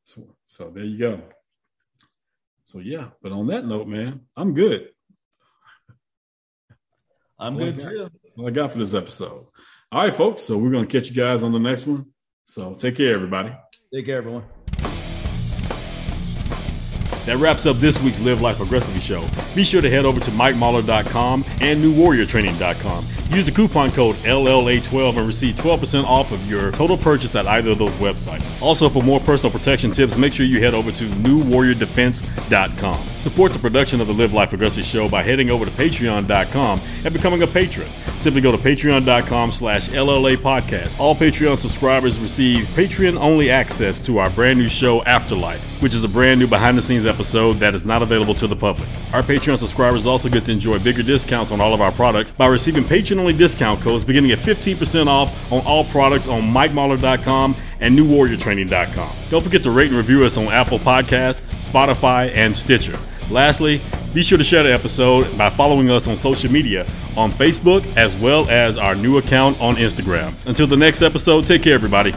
[0.05, 1.23] so, so there you go.
[2.65, 4.89] So yeah, but on that note, man, I'm good.
[7.39, 8.11] I'm good too.
[8.39, 9.47] All I got for this episode.
[9.93, 10.43] All right, folks.
[10.43, 12.07] So we're gonna catch you guys on the next one.
[12.47, 13.55] So take care, everybody.
[13.93, 14.45] Take care, everyone.
[17.27, 19.27] That wraps up this week's Live Life Aggressively show.
[19.55, 23.07] Be sure to head over to MikeMahler.com and NewWarriorTraining.com.
[23.31, 27.71] Use the coupon code LLA12 and receive 12% off of your total purchase at either
[27.71, 28.61] of those websites.
[28.61, 32.99] Also, for more personal protection tips, make sure you head over to NewWarriorDefense.com.
[33.03, 37.15] Support the production of the Live Life Aggressively show by heading over to Patreon.com and
[37.15, 37.89] becoming a patron.
[38.19, 40.99] Simply go to Patreon.com slash LLA podcast.
[41.01, 46.09] All Patreon subscribers receive Patreon-only access to our brand new show, Afterlife, which is a
[46.09, 48.89] brand new behind-the-scenes episode that is not available to the public.
[49.13, 52.47] Our Patreon subscribers also get to enjoy bigger discounts on all of our products by
[52.47, 59.11] receiving Patreon-only discount codes beginning at 15% off on all products on MikeMahler.com and NewWarriorTraining.com.
[59.29, 62.99] Don't forget to rate and review us on Apple Podcasts, Spotify, and Stitcher.
[63.29, 63.83] Lastly,
[64.15, 68.17] be sure to share the episode by following us on social media on Facebook as
[68.17, 70.35] well as our new account on Instagram.
[70.47, 72.15] Until the next episode, take care, everybody.